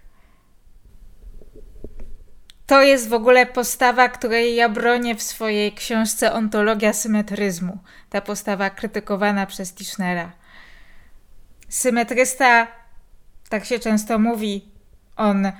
[2.66, 7.78] To jest w ogóle postawa, której ja bronię w swojej książce Ontologia symetryzmu.
[8.10, 10.32] Ta postawa krytykowana przez Tischnera.
[11.68, 12.66] Symetrysta,
[13.48, 14.68] tak się często mówi,
[15.16, 15.52] on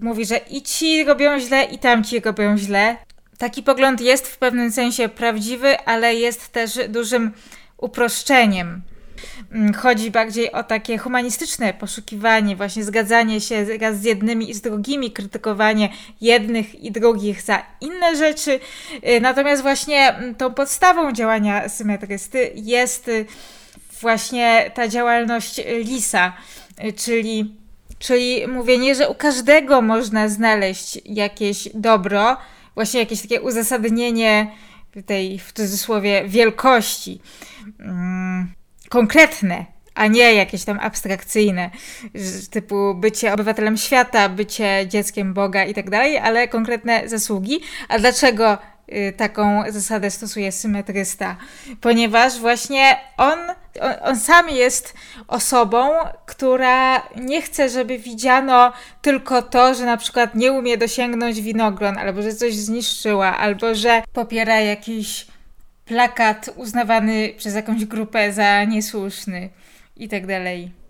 [0.00, 2.96] mówi, że i ci robią źle, i tamci robią źle.
[3.38, 7.32] Taki pogląd jest w pewnym sensie prawdziwy, ale jest też dużym
[7.78, 8.82] uproszczeniem.
[9.52, 15.10] Mm, chodzi bardziej o takie humanistyczne poszukiwanie, właśnie zgadzanie się z jednymi i z drugimi,
[15.10, 15.88] krytykowanie
[16.20, 18.60] jednych i drugich za inne rzeczy.
[19.08, 23.26] Y, natomiast właśnie mm, tą podstawą działania symetrysty jest y,
[24.00, 26.32] właśnie ta działalność Lisa,
[26.84, 27.54] y, czyli,
[27.98, 32.36] czyli mówienie, że u każdego można znaleźć jakieś dobro,
[32.74, 34.50] właśnie jakieś takie uzasadnienie
[35.06, 37.20] tej w cudzysłowie wielkości.
[37.80, 38.52] Mm,
[38.88, 41.70] konkretne, a nie jakieś tam abstrakcyjne,
[42.50, 47.60] typu bycie obywatelem świata, bycie dzieckiem Boga i tak dalej, ale konkretne zasługi.
[47.88, 48.58] A dlaczego
[49.16, 51.36] taką zasadę stosuje symetrysta?
[51.80, 53.38] Ponieważ właśnie on,
[53.80, 54.94] on, on sam jest
[55.28, 55.90] osobą,
[56.26, 58.72] która nie chce, żeby widziano
[59.02, 64.02] tylko to, że na przykład nie umie dosięgnąć winogron, albo że coś zniszczyła, albo że
[64.12, 65.26] popiera jakiś
[65.84, 69.48] plakat uznawany przez jakąś grupę za niesłuszny
[69.96, 70.85] i tak dalej.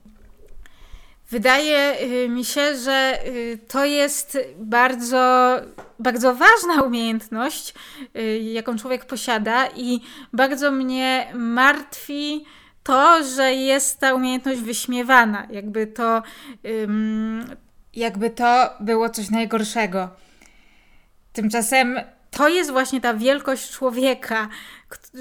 [1.30, 5.54] Wydaje y, mi się, że y, to jest bardzo,
[5.98, 7.74] bardzo ważna umiejętność,
[8.16, 10.00] y, jaką człowiek posiada, i
[10.32, 12.44] bardzo mnie martwi
[12.82, 15.46] to, że jest ta umiejętność wyśmiewana.
[15.50, 16.22] Jakby to,
[17.94, 20.08] jakby to było coś najgorszego.
[21.32, 22.00] Tymczasem
[22.30, 24.48] to jest właśnie ta wielkość człowieka,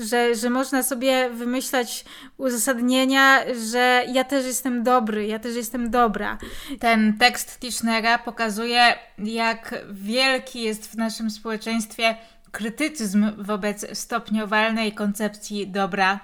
[0.04, 2.06] że, że można sobie wymyślać
[2.38, 3.39] uzasadnienia,
[3.70, 6.38] że ja też jestem dobry, ja też jestem dobra.
[6.80, 12.16] Ten tekst Tischnera pokazuje, jak wielki jest w naszym społeczeństwie
[12.52, 16.20] krytycyzm wobec stopniowalnej koncepcji dobra.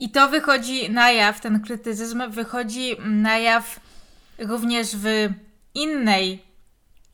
[0.00, 3.80] I to wychodzi na jaw, ten krytycyzm wychodzi na jaw
[4.38, 5.28] również w
[5.74, 6.53] innej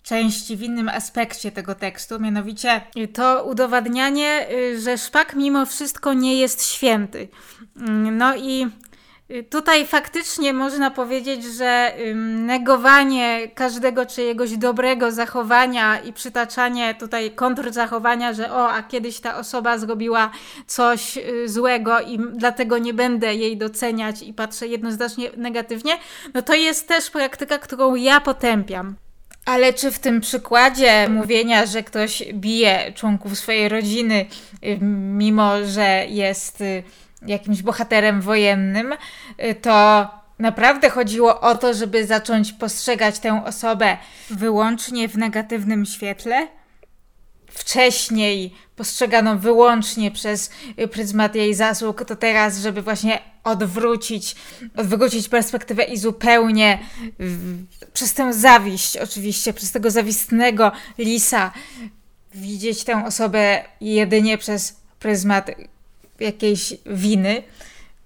[0.02, 2.80] części, w innym aspekcie tego tekstu, mianowicie
[3.12, 7.28] to udowadnianie, y, że szpak mimo wszystko nie jest święty.
[7.76, 8.66] Mm, no i
[9.30, 11.94] y, Tutaj faktycznie można powiedzieć, że
[12.36, 19.78] negowanie każdego czyjegoś dobrego zachowania i przytaczanie tutaj kontrzachowania, że o, a kiedyś ta osoba
[19.78, 20.30] zrobiła
[20.66, 25.98] coś y, złego i dlatego nie będę jej doceniać i patrzę jednoznacznie negatywnie,
[26.34, 28.96] no to jest też praktyka, którą ja potępiam.
[29.50, 34.26] Ale czy w tym przykładzie mówienia, że ktoś bije członków swojej rodziny,
[34.64, 36.82] y, mimo że jest y,
[37.26, 43.96] jakimś bohaterem wojennym, y, to naprawdę chodziło o to, żeby zacząć postrzegać tę osobę
[44.30, 46.48] wyłącznie w negatywnym świetle?
[47.50, 50.50] Wcześniej postrzegano wyłącznie przez
[50.90, 54.36] pryzmat jej zasług, to teraz, żeby właśnie odwrócić,
[54.76, 56.78] odwrócić perspektywę i zupełnie
[57.18, 61.52] w, przez tę zawiść, oczywiście, przez tego zawistnego lisa,
[62.34, 65.50] widzieć tę osobę jedynie przez pryzmat
[66.20, 67.42] jakiejś winy.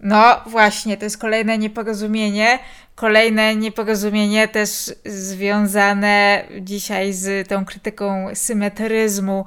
[0.05, 2.59] No właśnie, to jest kolejne nieporozumienie.
[2.95, 9.45] Kolejne nieporozumienie też związane dzisiaj z tą krytyką symetryzmu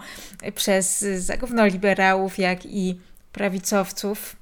[0.56, 3.00] przez zarówno liberałów, jak i
[3.32, 4.36] prawicowców.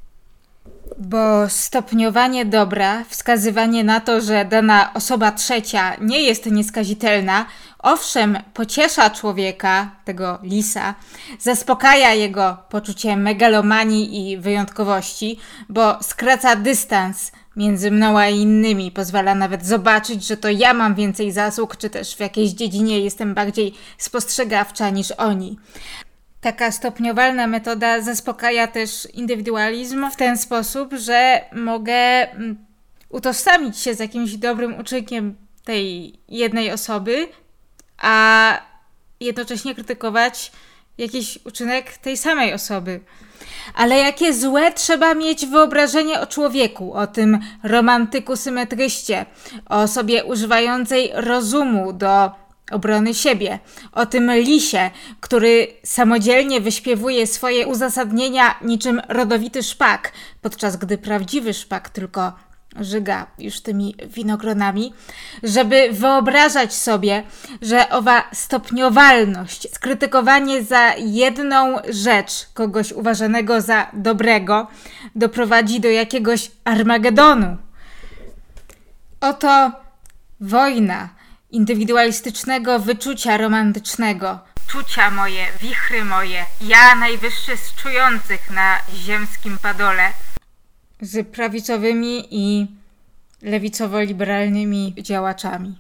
[0.98, 7.46] Bo stopniowanie dobra, wskazywanie na to, że dana osoba trzecia nie jest nieskazitelna,
[7.80, 10.96] owszem, pociesza człowieka, tego lisa,
[11.40, 15.40] zaspokaja jego poczucie megalomanii i wyjątkowości,
[15.70, 21.32] bo skraca dystans między mną a innymi, pozwala nawet zobaczyć, że to ja mam więcej
[21.32, 25.58] zasług, czy też w jakiejś dziedzinie jestem bardziej spostrzegawcza niż oni.
[26.46, 32.66] Taka stopniowalna metoda zaspokaja też indywidualizm w ten sposób, że mogę mm,
[33.10, 37.28] utożsamić się z jakimś dobrym uczynkiem tej jednej osoby,
[37.98, 38.58] a
[39.20, 40.52] jednocześnie krytykować
[40.98, 43.00] jakiś uczynek tej samej osoby.
[43.76, 49.26] Ale jakie złe trzeba mieć wyobrażenie o człowieku, o tym romantyku symetryście,
[49.70, 53.60] o osobie używającej rozumu do obrony siebie,
[53.92, 60.12] o tym lisie, który samodzielnie wyśpiewuje swoje uzasadnienia niczym rodowity szpak,
[60.42, 62.34] podczas gdy prawdziwy szpak tylko
[62.80, 64.94] żyga już tymi winogronami,
[65.44, 67.24] żeby wyobrażać sobie,
[67.62, 74.68] że owa stopniowalność, skrytykowanie za jedną rzecz kogoś uważanego za dobrego,
[75.16, 77.58] doprowadzi do jakiegoś Armagedonu.
[79.22, 79.72] Oto
[80.40, 81.10] wojna
[81.56, 84.40] indywidualistycznego wyczucia romantycznego.
[84.68, 90.14] Czucia moje, wichry moje, ja najwyższy z czujących na ziemskim padole.
[91.02, 92.68] z prawicowymi i
[93.42, 95.76] lewicowo-liberalnymi działaczami.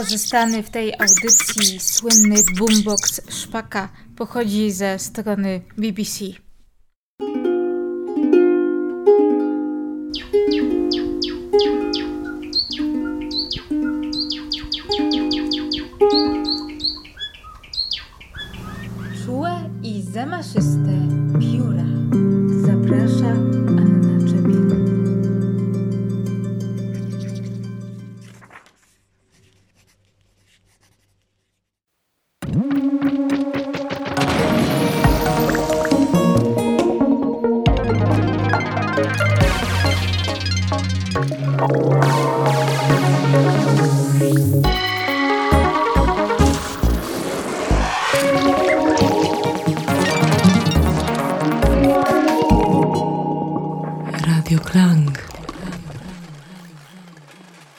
[0.00, 6.24] Wykorzystany w tej audycji słynny boombox Szpaka pochodzi ze strony BBC.